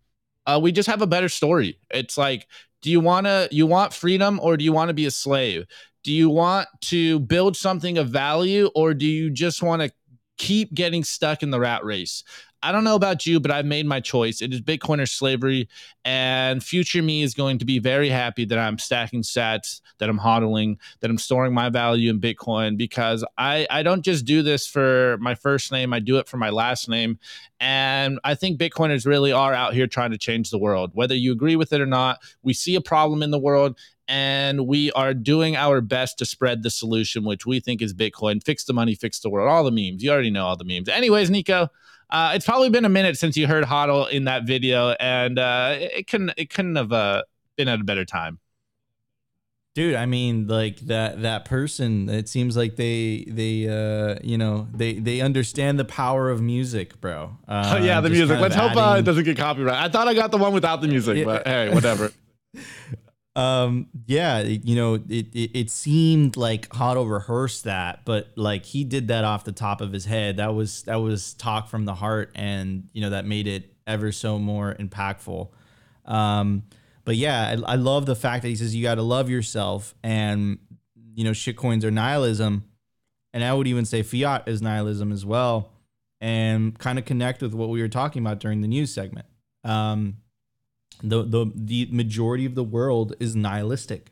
[0.47, 1.77] uh, we just have a better story.
[1.91, 2.47] It's like,
[2.81, 5.65] do you want to, you want freedom or do you want to be a slave?
[6.03, 9.91] Do you want to build something of value or do you just want to
[10.37, 12.23] keep getting stuck in the rat race.
[12.63, 14.41] I don't know about you, but I've made my choice.
[14.41, 15.67] It is Bitcoin or slavery,
[16.05, 20.17] and future me is going to be very happy that I'm stacking sats, that I'm
[20.17, 24.65] hodling, that I'm storing my value in Bitcoin because I I don't just do this
[24.65, 25.93] for my first name.
[25.93, 27.19] I do it for my last name,
[27.59, 30.91] and I think Bitcoiners really are out here trying to change the world.
[30.93, 34.67] Whether you agree with it or not, we see a problem in the world, and
[34.67, 38.41] we are doing our best to spread the solution, which we think is Bitcoin.
[38.41, 39.49] Fix the money, fix the world.
[39.49, 40.01] All the memes.
[40.01, 40.87] You already know all the memes.
[40.87, 41.69] Anyways, Nico,
[42.09, 45.75] uh, it's probably been a minute since you heard Hodl in that video, and uh,
[45.79, 47.23] it, couldn't it couldn't have uh,
[47.57, 48.39] been at a better time.
[49.75, 54.67] dude i mean like that that person it seems like they they uh you know
[54.71, 58.27] they they understand the power of music bro uh, oh yeah, the music.
[58.37, 59.75] kind of Let's hope uh, it doesn't get copyright.
[59.75, 61.25] I thought I got the one without the music, Yeah.
[61.25, 62.11] but hey, whatever.
[63.35, 68.83] um yeah you know it, it it seemed like Hodl rehearsed that but like he
[68.83, 70.37] did that off the top of his head.
[70.37, 74.11] That was that was talk from the heart and you know that made it ever
[74.11, 75.49] so more impactful.
[76.05, 76.63] Um
[77.05, 79.95] but yeah I, I love the fact that he says you got to love yourself
[80.03, 80.59] and
[81.15, 82.65] you know shitcoins are nihilism.
[83.33, 85.71] And I would even say fiat is nihilism as well,
[86.21, 89.25] and kind of connect with what we were talking about during the news segment.
[89.63, 90.17] Um,
[91.03, 94.11] the the the majority of the world is nihilistic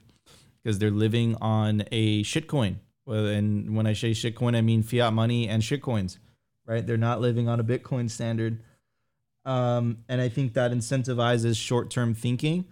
[0.62, 2.76] because they're living on a shitcoin.
[3.08, 6.18] And when I say shitcoin, I mean fiat money and shitcoins,
[6.66, 6.86] right?
[6.86, 8.62] They're not living on a Bitcoin standard.
[9.44, 12.66] Um, and I think that incentivizes short-term thinking.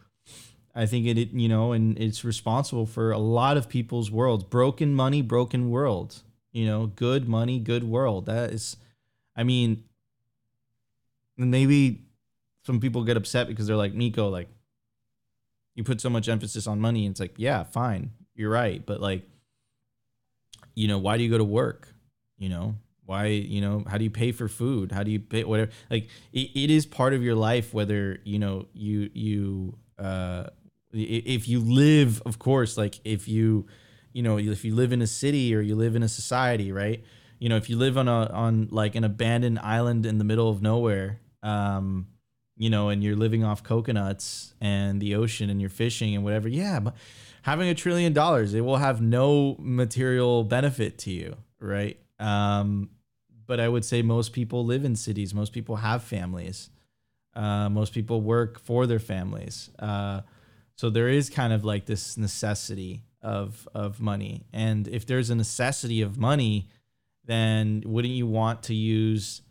[0.75, 4.43] I think it, it, you know, and it's responsible for a lot of people's worlds.
[4.43, 6.21] Broken money, broken world.
[6.51, 8.27] You know, good money, good world.
[8.27, 8.77] That is,
[9.35, 9.83] I mean,
[11.37, 12.05] maybe
[12.69, 14.47] some people get upset because they're like, Nico, like,
[15.73, 17.07] you put so much emphasis on money.
[17.07, 18.85] And it's like, yeah, fine, you're right.
[18.85, 19.27] But like,
[20.75, 21.87] you know, why do you go to work?
[22.37, 22.75] You know,
[23.07, 24.91] why, you know, how do you pay for food?
[24.91, 25.71] How do you pay whatever?
[25.89, 30.43] Like, it, it is part of your life, whether, you know, you, you, uh,
[30.93, 33.65] if you live, of course, like if you,
[34.13, 37.03] you know, if you live in a city or you live in a society, right?
[37.39, 40.49] You know, if you live on a on like an abandoned island in the middle
[40.49, 42.05] of nowhere, um,
[42.59, 46.49] you know, and you're living off coconuts and the ocean and you're fishing and whatever,
[46.49, 46.93] yeah, but
[47.41, 51.97] having a trillion dollars, it will have no material benefit to you, right?
[52.19, 52.89] Um,
[53.47, 55.33] but I would say most people live in cities.
[55.33, 56.69] Most people have families.
[57.33, 59.69] Uh, most people work for their families.
[59.79, 60.21] Uh,
[60.75, 64.45] so there is kind of like this necessity of of money.
[64.51, 66.67] And if there's a necessity of money,
[67.23, 69.41] then wouldn't you want to use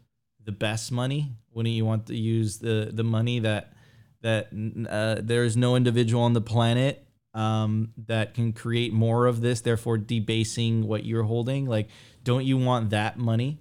[0.49, 1.37] the best money?
[1.53, 3.75] Wouldn't you want to use the the money that
[4.23, 4.49] that
[4.89, 9.61] uh, there is no individual on the planet um, that can create more of this,
[9.61, 11.67] therefore debasing what you're holding?
[11.67, 11.89] Like,
[12.25, 13.61] don't you want that money?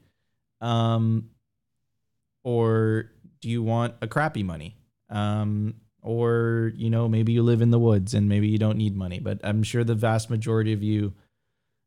[0.61, 1.31] Um,
[2.45, 3.11] or
[3.41, 4.77] do you want a crappy money?
[5.09, 8.95] Um, or you know maybe you live in the woods and maybe you don't need
[8.95, 11.11] money but i'm sure the vast majority of you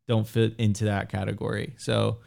[0.08, 2.18] don't fit into that category so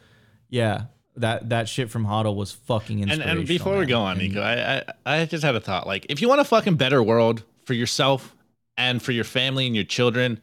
[0.48, 0.86] yeah
[1.16, 4.28] that that shit from hodl was fucking And, inspirational and before we go on, And-
[4.28, 5.86] Nico, I, I I just had a thought.
[5.86, 8.34] Like, if you want a fucking better world for yourself
[8.76, 10.40] and for your family and your children,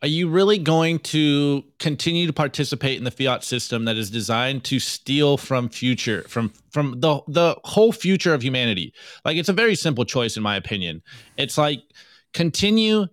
[0.00, 4.64] are you really going to continue to participate in the fiat system that is designed
[4.64, 8.94] to steal from future from from the the whole future of humanity?
[9.24, 11.02] Like, it's a very simple choice, in my opinion.
[11.36, 11.82] It's like
[12.32, 13.06] continue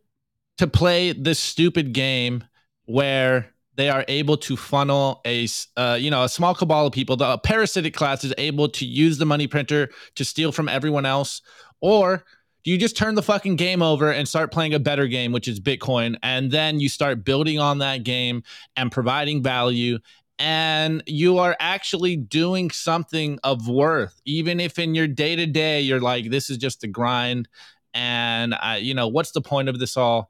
[0.57, 2.43] to play this stupid game
[2.85, 7.15] where they are able to funnel a uh, you know a small cabal of people
[7.15, 11.41] the parasitic class is able to use the money printer to steal from everyone else.
[11.79, 12.25] Or
[12.65, 15.47] do you just turn the fucking game over and start playing a better game which
[15.47, 18.43] is bitcoin and then you start building on that game
[18.75, 19.97] and providing value
[20.39, 24.21] and you are actually doing something of worth.
[24.25, 27.47] Even if in your day to day you're like this is just a grind
[27.93, 30.29] and I, you know what's the point of this all?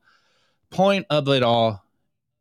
[0.69, 1.83] Point of it all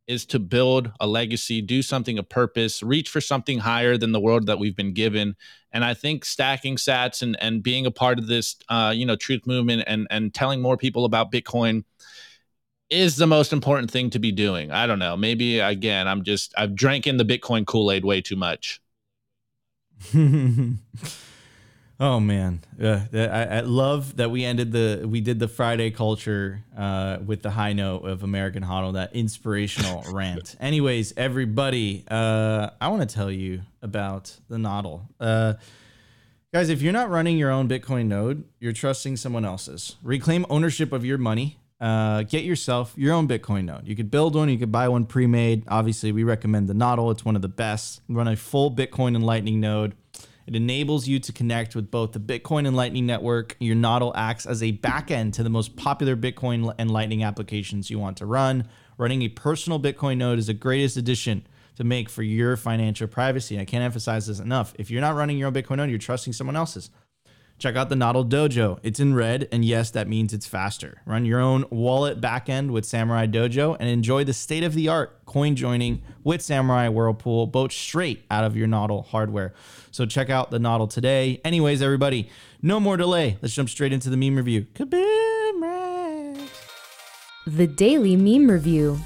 [0.08, 4.20] is to build a legacy, do something of purpose, reach for something higher than the
[4.20, 5.36] world that we've been given.
[5.70, 9.16] And I think stacking sats and, and being a part of this, uh, you know,
[9.16, 11.84] truth movement and, and telling more people about Bitcoin
[12.88, 14.70] is the most important thing to be doing.
[14.70, 15.14] I don't know.
[15.14, 18.80] Maybe again, I'm just, I've drank in the Bitcoin Kool Aid way too much.
[22.00, 26.62] oh man, uh, I, I love that we ended the we did the Friday culture
[26.76, 30.56] uh, with the high note of American Hodl, that inspirational rant.
[30.60, 35.02] Anyways, everybody, uh, I want to tell you about the Nodl.
[35.18, 35.54] Uh,
[36.52, 39.96] guys, if you're not running your own Bitcoin node, you're trusting someone else's.
[40.02, 41.58] Reclaim ownership of your money.
[41.80, 43.86] Uh, get yourself your own Bitcoin node.
[43.86, 45.62] You could build one, you could buy one pre-made.
[45.68, 47.12] Obviously, we recommend the Nodl.
[47.12, 48.00] It's one of the best.
[48.08, 49.94] Run a full Bitcoin and Lightning node.
[50.48, 53.54] It enables you to connect with both the Bitcoin and Lightning network.
[53.60, 57.98] Your Nodl acts as a backend to the most popular Bitcoin and Lightning applications you
[57.98, 58.66] want to run.
[58.96, 61.46] Running a personal Bitcoin node is the greatest addition
[61.76, 63.60] to make for your financial privacy.
[63.60, 64.72] I can't emphasize this enough.
[64.78, 66.88] If you're not running your own Bitcoin node, you're trusting someone else's.
[67.58, 68.78] Check out the Nodl Dojo.
[68.84, 71.02] It's in red, and yes, that means it's faster.
[71.04, 75.26] Run your own wallet backend with Samurai Dojo and enjoy the state of the art
[75.26, 79.54] coin joining with Samurai Whirlpool, both straight out of your Nodl hardware.
[79.98, 81.40] So check out the Nodl today.
[81.44, 82.30] Anyways, everybody,
[82.62, 83.36] no more delay.
[83.42, 84.68] Let's jump straight into the meme review.
[84.74, 85.60] Kaboom!
[85.60, 86.68] Racks.
[87.44, 89.00] The Daily Meme Review.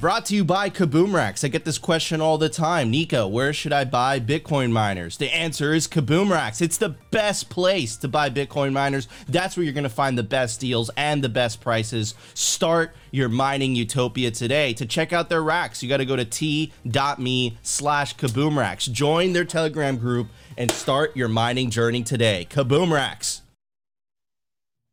[0.00, 1.44] Brought to you by Kaboom Racks.
[1.44, 2.90] I get this question all the time.
[2.90, 5.18] Nico, where should I buy Bitcoin miners?
[5.18, 6.62] The answer is Kaboom Racks.
[6.62, 9.08] It's the best place to buy Bitcoin miners.
[9.28, 12.14] That's where you're going to find the best deals and the best prices.
[12.32, 14.72] Start your mining utopia today.
[14.72, 18.86] To check out their racks, you got to go to t.me slash Kaboom Racks.
[18.86, 22.46] Join their Telegram group and start your mining journey today.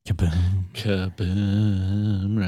[0.08, 2.42] Kaboom Kaboom.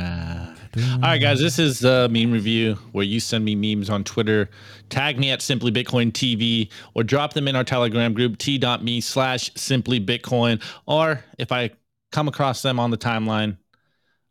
[0.94, 4.50] All right, guys, this is the meme review where you send me memes on Twitter,
[4.90, 9.52] tag me at Simply Bitcoin TV, or drop them in our Telegram group, t.me slash
[9.56, 10.64] Simply Bitcoin.
[10.86, 11.72] Or if I
[12.14, 13.58] come across them on the timeline,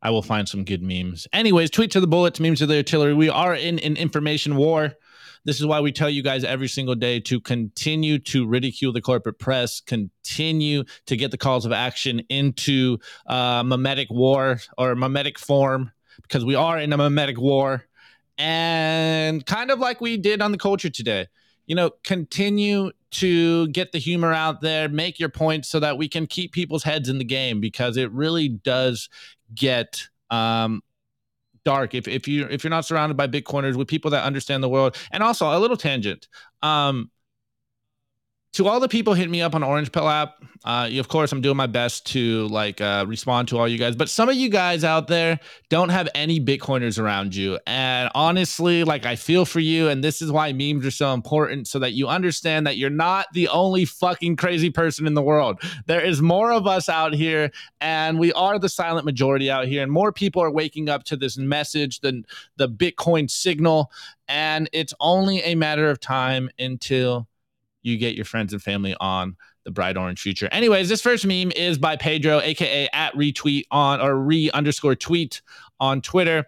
[0.00, 1.28] I will find some good memes.
[1.30, 3.12] Anyways, tweet to the bullets, memes to the artillery.
[3.12, 4.94] We are in an information war.
[5.48, 9.00] This is why we tell you guys every single day to continue to ridicule the
[9.00, 15.38] corporate press, continue to get the calls of action into uh, mimetic war or mimetic
[15.38, 15.90] form,
[16.20, 17.86] because we are in a mimetic war.
[18.36, 21.28] And kind of like we did on the culture today,
[21.66, 26.10] you know, continue to get the humor out there, make your points so that we
[26.10, 29.08] can keep people's heads in the game because it really does
[29.54, 30.82] get um,
[31.64, 31.94] dark.
[31.94, 34.96] If, if you if you're not surrounded by bitcoiners with people that understand the world
[35.12, 36.28] and also a little tangent
[36.62, 37.10] um
[38.58, 41.40] to all the people hitting me up on Orange Pill app, uh, of course, I'm
[41.40, 43.94] doing my best to like uh, respond to all you guys.
[43.94, 45.38] But some of you guys out there
[45.68, 49.88] don't have any Bitcoiners around you, and honestly, like I feel for you.
[49.88, 53.26] And this is why memes are so important, so that you understand that you're not
[53.32, 55.62] the only fucking crazy person in the world.
[55.86, 59.84] There is more of us out here, and we are the silent majority out here.
[59.84, 63.92] And more people are waking up to this message than the Bitcoin signal.
[64.26, 67.28] And it's only a matter of time until
[67.82, 70.48] you get your friends and family on the bright orange future.
[70.50, 75.42] Anyways, this first meme is by Pedro, aka at retweet on or re underscore tweet
[75.80, 76.46] on Twitter.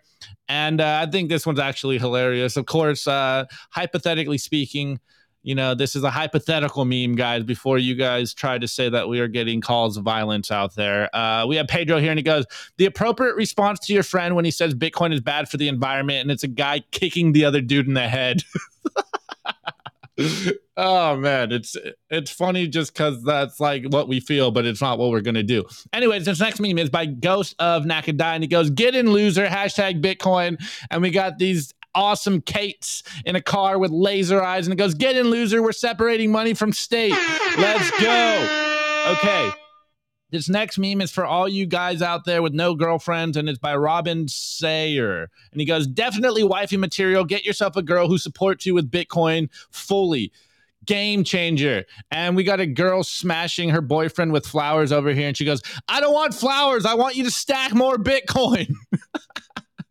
[0.48, 2.56] And uh, I think this one's actually hilarious.
[2.56, 4.98] Of course, uh, hypothetically speaking,
[5.42, 9.08] you know, this is a hypothetical meme, guys, before you guys try to say that
[9.08, 11.14] we are getting calls of violence out there.
[11.16, 12.44] Uh, we have Pedro here and he goes,
[12.76, 16.20] The appropriate response to your friend when he says Bitcoin is bad for the environment
[16.20, 18.42] and it's a guy kicking the other dude in the head.
[20.76, 21.76] oh man, it's
[22.08, 25.42] it's funny just because that's like what we feel, but it's not what we're gonna
[25.42, 25.64] do.
[25.92, 29.46] Anyways, this next meme is by Ghost of Nakadai, and he goes, "Get in, loser!"
[29.46, 34.72] Hashtag Bitcoin, and we got these awesome Kates in a car with laser eyes, and
[34.72, 35.62] it goes, "Get in, loser!
[35.62, 37.14] We're separating money from state.
[37.58, 38.66] Let's go."
[39.12, 39.50] Okay.
[40.30, 43.58] This next meme is for all you guys out there with no girlfriends, and it's
[43.58, 45.28] by Robin Sayer.
[45.50, 47.24] And he goes, Definitely wifey material.
[47.24, 50.32] Get yourself a girl who supports you with Bitcoin fully.
[50.86, 51.84] Game changer.
[52.10, 55.28] And we got a girl smashing her boyfriend with flowers over here.
[55.28, 56.86] And she goes, I don't want flowers.
[56.86, 58.72] I want you to stack more Bitcoin.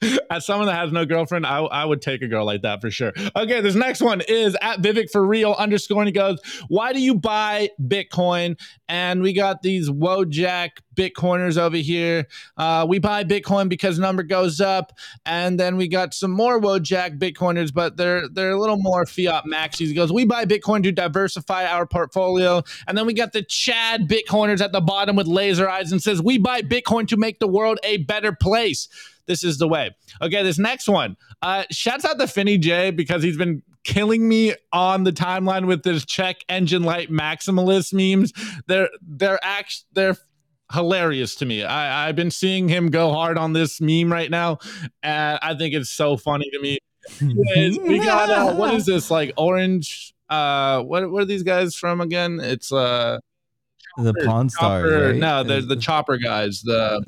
[0.29, 2.89] As someone that has no girlfriend, I, I would take a girl like that for
[2.89, 3.11] sure.
[3.35, 6.01] Okay, this next one is at Vivek for real underscore.
[6.01, 8.59] And he goes, Why do you buy Bitcoin?
[8.87, 12.27] And we got these Wojak Bitcoiners over here.
[12.57, 14.93] Uh, we buy Bitcoin because number goes up.
[15.25, 19.45] And then we got some more Wojak Bitcoiners, but they're they're a little more fiat
[19.45, 19.87] maxis.
[19.87, 22.63] He goes, We buy Bitcoin to diversify our portfolio.
[22.87, 26.21] And then we got the Chad Bitcoiners at the bottom with laser eyes and says,
[26.21, 28.87] We buy Bitcoin to make the world a better place
[29.29, 29.95] this is the way.
[30.21, 31.15] Okay, this next one.
[31.41, 35.83] Uh, shouts out to Finny J because he's been killing me on the timeline with
[35.83, 38.33] this check engine light maximalist memes.
[38.67, 40.17] They're they're act they're
[40.73, 41.63] hilarious to me.
[41.63, 44.57] I, I've been seeing him go hard on this meme right now,
[45.03, 46.79] and I think it's so funny to me.
[47.21, 50.13] Anyways, we got uh, what is this like orange?
[50.27, 52.39] Uh, what what are these guys from again?
[52.41, 53.19] It's uh
[53.97, 54.91] the Pawn Stars.
[54.91, 55.07] Chopper.
[55.09, 55.15] Right?
[55.15, 56.61] No, there's the Chopper guys.
[56.63, 57.03] The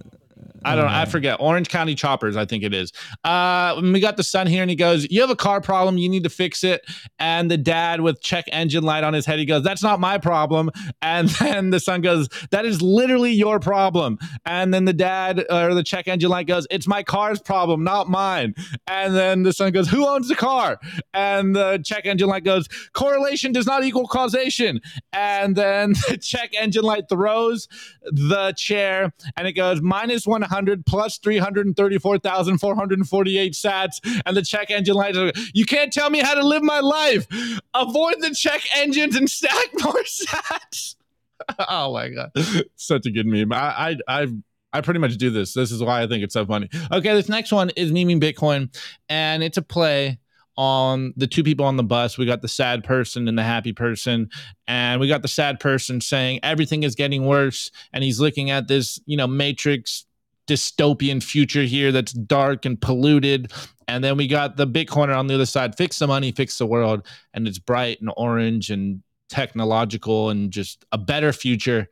[0.63, 0.91] I don't know.
[0.91, 1.37] I forget.
[1.39, 2.91] Orange County Choppers, I think it is.
[3.23, 5.97] Uh, we got the son here, and he goes, "You have a car problem.
[5.97, 6.85] You need to fix it."
[7.17, 10.17] And the dad with check engine light on his head, he goes, "That's not my
[10.17, 10.69] problem."
[11.01, 15.73] And then the son goes, "That is literally your problem." And then the dad or
[15.73, 18.53] the check engine light goes, "It's my car's problem, not mine."
[18.87, 20.79] And then the son goes, "Who owns the car?"
[21.13, 24.79] And the check engine light goes, "Correlation does not equal causation."
[25.11, 27.67] And then the check engine light throws
[28.03, 34.21] the chair, and it goes minus one 100 plus 334,448 sats.
[34.25, 35.15] And the check engine light,
[35.53, 37.27] you can't tell me how to live my life.
[37.73, 40.95] Avoid the check engines and stack more sats.
[41.69, 42.31] oh my God.
[42.75, 43.53] Such a good meme.
[43.53, 44.33] I, I, I've,
[44.73, 45.53] I pretty much do this.
[45.53, 46.69] This is why I think it's so funny.
[46.91, 48.73] Okay, this next one is memeing Bitcoin,
[49.09, 50.17] and it's a play
[50.57, 52.17] on the two people on the bus.
[52.17, 54.29] We got the sad person and the happy person.
[54.67, 57.71] And we got the sad person saying everything is getting worse.
[57.93, 60.05] And he's looking at this, you know, matrix
[60.47, 63.51] dystopian future here that's dark and polluted.
[63.87, 66.65] And then we got the Bitcoiner on the other side, fix the money, fix the
[66.65, 67.05] world.
[67.33, 71.87] And it's bright and orange and technological and just a better future.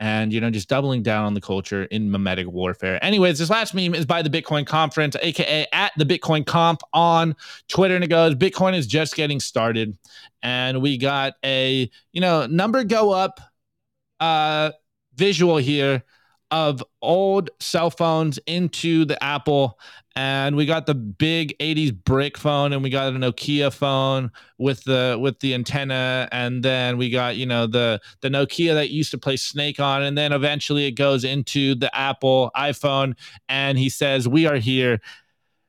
[0.00, 3.02] And you know just doubling down on the culture in mimetic warfare.
[3.02, 7.36] Anyways this last meme is by the bitcoin conference aka at the bitcoin comp on
[7.68, 7.94] twitter.
[7.94, 9.96] And it goes bitcoin is just getting started.
[10.42, 13.40] And we got a you know number go up
[14.18, 14.72] uh
[15.14, 16.02] visual here
[16.50, 19.78] of old cell phones into the Apple.
[20.16, 24.84] And we got the big 80s brick phone and we got a Nokia phone with
[24.84, 29.10] the with the antenna and then we got, you know, the the Nokia that used
[29.10, 33.16] to play Snake on and then eventually it goes into the Apple iPhone
[33.48, 35.00] and he says we are here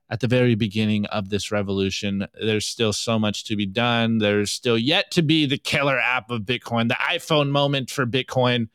[0.10, 2.28] at the very beginning of this revolution.
[2.40, 4.20] There's still so much to be done.
[4.20, 8.70] There's still yet to be the killer app of Bitcoin, the iPhone moment for Bitcoin,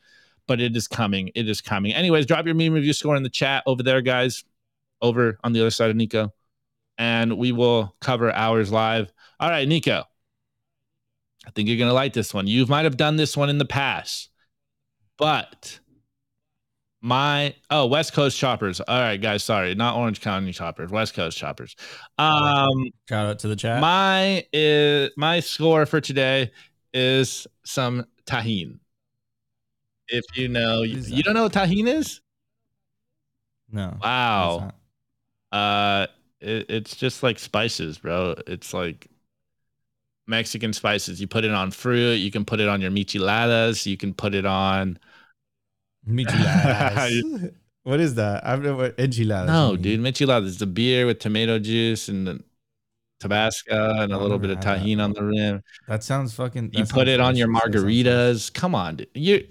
[0.50, 1.30] but it is coming.
[1.36, 1.94] It is coming.
[1.94, 4.42] Anyways, drop your meme review score in the chat over there, guys,
[5.00, 6.32] over on the other side of Nico,
[6.98, 9.12] and we will cover ours live.
[9.38, 10.02] All right, Nico.
[11.46, 12.48] I think you're going to like this one.
[12.48, 14.30] You might have done this one in the past,
[15.18, 15.78] but
[17.00, 18.80] my oh West Coast choppers.
[18.80, 19.44] All right, guys.
[19.44, 20.90] Sorry, not Orange County choppers.
[20.90, 21.76] West Coast choppers.
[22.18, 23.80] Um, Shout out to the chat.
[23.80, 26.50] my is my score for today
[26.92, 28.79] is some Tajín.
[30.10, 32.20] If you know, you, you don't know what Tajín is?
[33.70, 33.96] no.
[34.02, 34.64] Wow.
[34.64, 34.74] it's.
[35.56, 36.06] Uh,
[36.40, 38.34] it, it's just like spices, bro.
[38.46, 39.08] It's like
[40.26, 41.20] Mexican spices.
[41.20, 42.16] You put it on fruit.
[42.16, 43.86] You can put it on your micheladas.
[43.86, 44.98] You can put it on.
[46.08, 47.54] Micheladas.
[47.82, 48.46] what is that?
[48.46, 49.48] I've never enchiladas.
[49.48, 50.48] No, dude, micheladas.
[50.48, 52.42] It's a beer with tomato juice and the
[53.20, 54.80] Tabasco and a little bit of that.
[54.80, 55.62] Tajín on the rim.
[55.88, 56.70] That sounds fucking.
[56.72, 57.52] You that put it on your.
[57.52, 58.54] That sounds margaritas.
[58.54, 59.08] Come on, dude.
[59.14, 59.46] you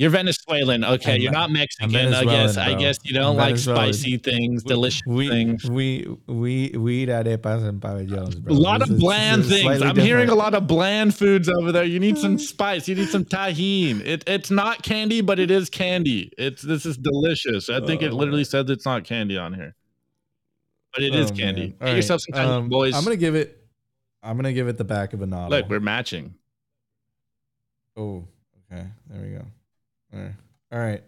[0.00, 0.82] you're Venezuelan.
[0.82, 1.94] Okay, I'm you're not Mexican.
[1.94, 2.24] I guess.
[2.24, 5.68] Venezuelan, I guess you I'm don't like spicy things, delicious we, things.
[5.70, 9.82] We we we eat arepas and pabellones, A lot This of bland is things.
[9.82, 11.84] I'm hearing a lot of bland foods over there.
[11.84, 12.88] You need some spice.
[12.88, 14.00] You need some Tajín.
[14.06, 16.32] It, it's not candy, but it is candy.
[16.38, 17.68] It's this is delicious.
[17.68, 18.16] I think it Oh.
[18.16, 19.74] literally says it's not candy on here,
[20.94, 21.60] but it is Oh, candy.
[21.60, 21.70] man.
[21.78, 22.94] Get right, yourself some Tajín, um, boys.
[22.94, 23.58] I'm gonna give it.
[24.22, 25.50] I'm gonna give it the back of a novel.
[25.50, 26.32] Look, we're matching.
[27.98, 28.24] Oh,
[28.72, 28.86] okay.
[29.10, 29.44] There we go.
[30.12, 30.34] All right.
[30.72, 31.02] All right.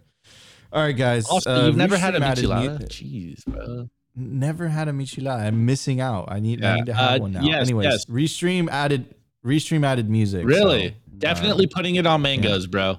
[0.72, 1.26] All right, guys.
[1.26, 2.86] Also, uh, you've never had a michelada?
[2.88, 3.88] Jeez, bro.
[4.14, 5.40] Never had a michelada.
[5.40, 6.26] I'm missing out.
[6.28, 6.64] I need.
[6.64, 7.42] I need to have uh, one now.
[7.42, 8.06] yes, Anyways, yes.
[8.06, 9.14] Restream added.
[9.44, 10.46] Restream added music.
[10.46, 10.88] Really?
[10.88, 12.98] so, Definitely putting it on mangoes, bro.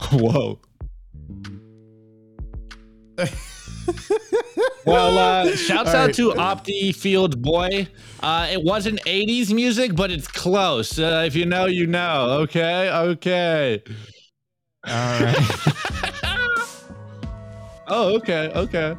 [0.12, 0.60] Whoa.
[4.86, 6.14] well, uh, shouts All out right.
[6.14, 7.88] to Opti Field Boy.
[8.22, 10.98] Uh, it wasn't 80s music, but it's close.
[10.98, 12.38] Uh, if you know, you know.
[12.42, 12.90] Okay.
[12.90, 13.82] Okay.
[14.86, 15.36] All right.
[17.86, 18.50] Oh, okay.
[18.54, 18.96] Okay.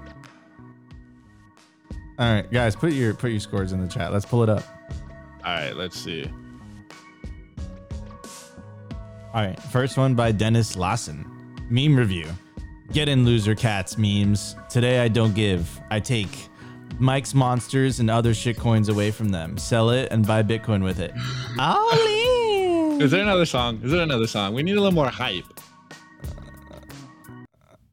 [2.20, 2.76] all right, guys.
[2.76, 4.14] Put your put your scores in the chat.
[4.14, 4.64] Let's pull it up.
[5.44, 5.76] All right.
[5.76, 6.30] Let's see.
[9.36, 11.30] All right, first one by Dennis Lawson.
[11.70, 12.26] Meme review.
[12.92, 14.56] Get in loser cats memes.
[14.70, 15.80] Today I don't give.
[15.90, 16.30] I take
[17.00, 19.58] Mike's monsters and other shit coins away from them.
[19.58, 21.14] Sell it and buy Bitcoin with it.
[21.60, 23.02] All in.
[23.02, 23.82] Is there another song?
[23.84, 24.54] Is there another song?
[24.54, 25.46] We need a little more hype.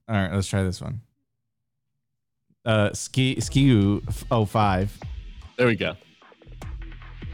[0.09, 1.01] All right, let's try this one.
[2.65, 4.03] Uh, Ski Skiu
[4.49, 5.01] 05.
[5.57, 5.95] There we go.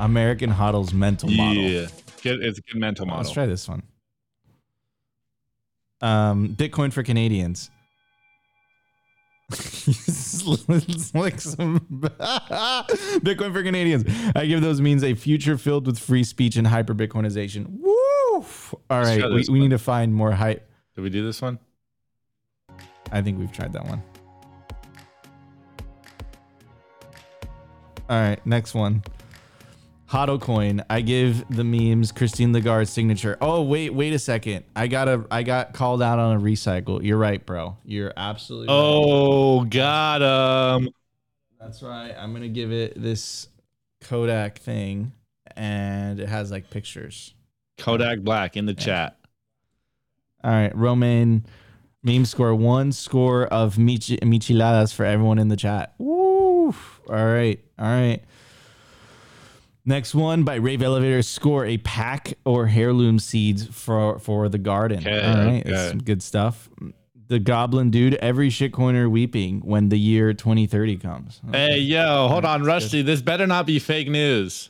[0.01, 1.63] American Hodl's mental model.
[1.63, 1.87] Yeah.
[2.23, 3.23] It's a good mental model.
[3.23, 3.83] Let's try this one.
[6.01, 7.70] Um, Bitcoin for Canadians.
[11.14, 11.80] like some
[13.22, 14.05] Bitcoin for Canadians.
[14.36, 17.66] I give those means a future filled with free speech and hyper Bitcoinization.
[17.80, 18.44] Woo!
[18.90, 20.70] All right, we, we need to find more hype.
[20.94, 21.59] Did we do this one?
[23.11, 24.03] I think we've tried that one.
[28.11, 29.03] All right, next one.
[30.11, 30.83] Hodl coin.
[30.89, 33.37] I give the memes Christine Lagarde's signature.
[33.41, 34.65] Oh wait, wait a second.
[34.75, 37.03] I got a I got called out on a recycle.
[37.03, 37.77] You're right, bro.
[37.85, 38.75] You're absolutely right.
[38.75, 40.23] Oh, got
[40.81, 40.91] him.
[41.61, 42.15] That's right.
[42.19, 43.49] I'm gonna give it this
[44.01, 45.13] Kodak thing,
[45.57, 47.35] and it has like pictures.
[47.77, 49.19] Kodak Black in the chat.
[50.43, 51.45] All right, Roman
[52.03, 55.95] meme score one score of Michi, micheladas for everyone in the chat.
[55.99, 56.69] Woo!
[56.69, 56.75] All
[57.09, 58.23] right, all right.
[59.89, 64.99] Next one by Rave Elevator score a pack or heirloom seeds for for the garden.
[64.99, 65.89] Okay, all right, that's okay.
[65.89, 66.68] some good stuff.
[67.28, 71.41] The Goblin Dude, every shitcoiner weeping when the year 2030 comes.
[71.53, 73.01] Hey, yo, hold on, Rusty.
[73.01, 74.68] This better not be fake news.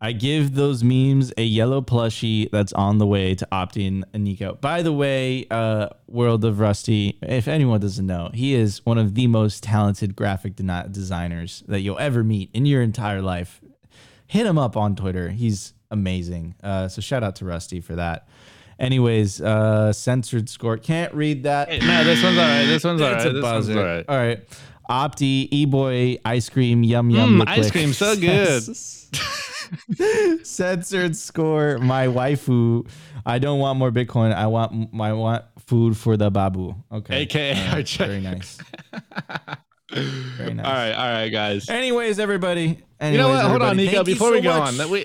[0.00, 4.54] I give those memes a yellow plushie that's on the way to opting Nico.
[4.54, 9.14] By the way, uh, World of Rusty, if anyone doesn't know, he is one of
[9.14, 13.60] the most talented graphic de- designers that you'll ever meet in your entire life.
[14.32, 15.28] Hit him up on Twitter.
[15.28, 16.54] He's amazing.
[16.62, 18.28] Uh, so shout out to Rusty for that.
[18.78, 20.78] Anyways, uh, censored score.
[20.78, 21.68] Can't read that.
[21.68, 22.64] Hey, no, this one's all right.
[22.64, 24.04] This one's all a This one's all right.
[24.08, 24.42] All right.
[24.88, 27.40] Opti, E-Boy, ice cream, yum yum.
[27.40, 28.62] Mm, ice cream, so good.
[30.46, 31.76] Censored score.
[31.76, 32.88] My waifu.
[33.26, 34.34] I don't want more Bitcoin.
[34.34, 36.74] I want I want food for the babu.
[36.90, 37.24] Okay.
[37.24, 38.08] AKA right, check.
[38.08, 38.56] Very nice.
[39.92, 40.66] Very nice.
[40.66, 41.68] All right, all right, guys.
[41.68, 42.78] Anyways, everybody.
[43.02, 43.44] You know what?
[43.44, 44.04] Hold on, Nico.
[44.04, 44.68] Before so we go much.
[44.68, 45.04] on, that we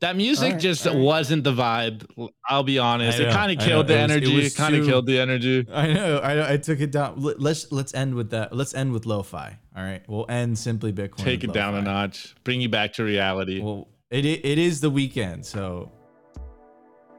[0.00, 0.94] that music right, just right.
[0.94, 2.04] wasn't the vibe.
[2.48, 3.18] I'll be honest.
[3.18, 4.36] I It kind of killed the It energy.
[4.36, 5.66] was It kind of killed the energy.
[5.72, 6.46] I know, I know.
[6.48, 7.20] I took it down.
[7.20, 8.54] Let- Let's let's end with that.
[8.54, 9.58] Let's end with lo-fi.
[9.76, 11.24] All right, we'll end simply Bitcoin.
[11.24, 12.34] Take it down a notch.
[12.44, 13.60] Bring you back to reality.
[13.62, 15.90] Well, it it is the weekend, so.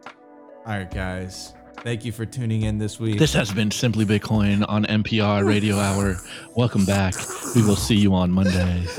[0.05, 1.53] All right, guys.
[1.84, 3.17] Thank you for tuning in this week.
[3.19, 6.17] This has been Simply Bitcoin on NPR Radio Hour.
[6.55, 7.13] Welcome back.
[7.55, 8.86] We will see you on Monday.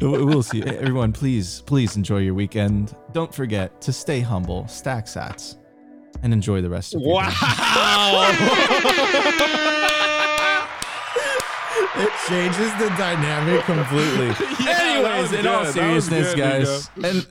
[0.00, 0.62] We- we'll see.
[0.62, 2.96] Everyone, please, please enjoy your weekend.
[3.12, 5.56] Don't forget to stay humble, stack sats,
[6.22, 7.30] and enjoy the rest of your day.
[11.96, 14.28] It changes the dynamic completely.
[14.64, 15.74] that Anyways, in all good.
[15.74, 17.26] That was seriousness, good, guys, and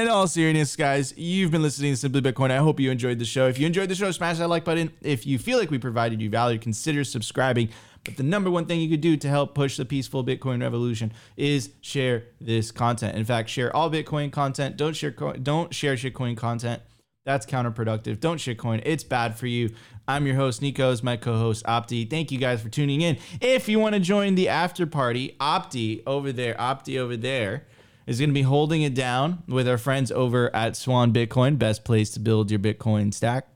[0.00, 2.50] in all seriousness, guys, you've been listening to Simply Bitcoin.
[2.50, 3.46] I hope you enjoyed the show.
[3.46, 4.90] If you enjoyed the show, smash that like button.
[5.02, 7.68] If you feel like we provided you value, consider subscribing.
[8.04, 11.12] But the number one thing you could do to help push the peaceful Bitcoin revolution
[11.36, 13.16] is share this content.
[13.16, 14.76] In fact, share all Bitcoin content.
[14.76, 16.82] Don't share don't share shitcoin content.
[17.24, 18.18] That's counterproductive.
[18.18, 18.82] Don't shitcoin.
[18.84, 19.70] It's bad for you.
[20.08, 22.08] I'm your host, Nico's my co-host, Opti.
[22.08, 23.18] Thank you guys for tuning in.
[23.40, 27.66] If you want to join the after party, Opti over there, Opti over there
[28.06, 31.84] is going to be holding it down with our friends over at Swan Bitcoin, best
[31.84, 33.46] place to build your Bitcoin stack.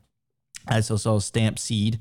[0.68, 2.00] I also Stamp Seed,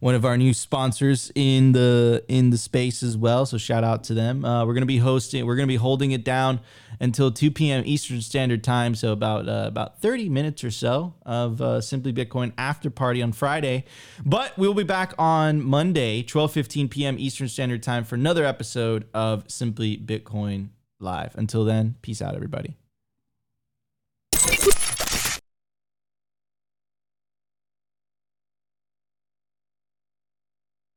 [0.00, 3.44] one of our new sponsors in the in the space as well.
[3.44, 4.44] So shout out to them.
[4.44, 5.44] Uh, we're gonna be hosting.
[5.44, 6.60] We're gonna be holding it down
[7.00, 7.82] until 2 p.m.
[7.84, 8.94] Eastern Standard Time.
[8.94, 13.32] So about uh, about 30 minutes or so of uh, Simply Bitcoin after party on
[13.32, 13.84] Friday.
[14.24, 17.16] But we'll be back on Monday, 12:15 p.m.
[17.18, 20.70] Eastern Standard Time for another episode of Simply Bitcoin
[21.00, 21.36] Live.
[21.36, 22.76] Until then, peace out, everybody.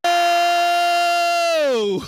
[0.03, 2.07] Oh!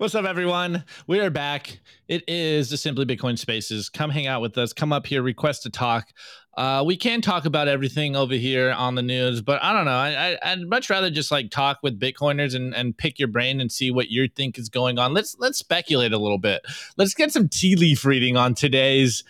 [0.00, 0.84] What's up, everyone?
[1.06, 1.78] We are back.
[2.08, 3.90] It is the Simply Bitcoin Spaces.
[3.90, 4.72] Come hang out with us.
[4.72, 6.08] Come up here, request to talk.
[6.56, 9.90] Uh, we can talk about everything over here on the news, but I don't know.
[9.90, 13.60] I, I, I'd much rather just like talk with Bitcoiners and, and pick your brain
[13.60, 15.12] and see what you think is going on.
[15.12, 16.62] Let's let's speculate a little bit.
[16.96, 19.22] Let's get some tea leaf reading on today's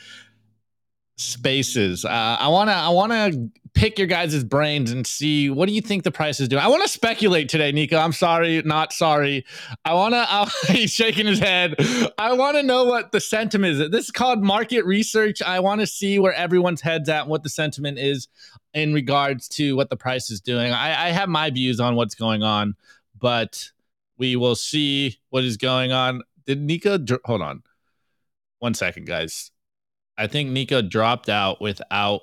[1.21, 2.05] spaces.
[2.05, 3.31] Uh, I wanna I wanna
[3.75, 6.63] pick your guys' brains and see what do you think the price is doing.
[6.63, 7.99] I want to speculate today, Nico.
[7.99, 9.45] I'm sorry, not sorry.
[9.85, 10.27] I wanna.
[10.29, 11.77] I'll, he's shaking his head.
[12.19, 13.91] I want to know what the sentiment is.
[13.91, 15.43] This is called market research.
[15.43, 18.29] I want to see where everyone's heads at, and what the sentiment is
[18.73, 20.73] in regards to what the price is doing.
[20.73, 22.75] I, I have my views on what's going on,
[23.19, 23.71] but
[24.17, 26.23] we will see what is going on.
[26.47, 26.99] Did Nico?
[27.25, 27.63] Hold on,
[28.59, 29.51] one second, guys.
[30.19, 32.23] I think Nico dropped out without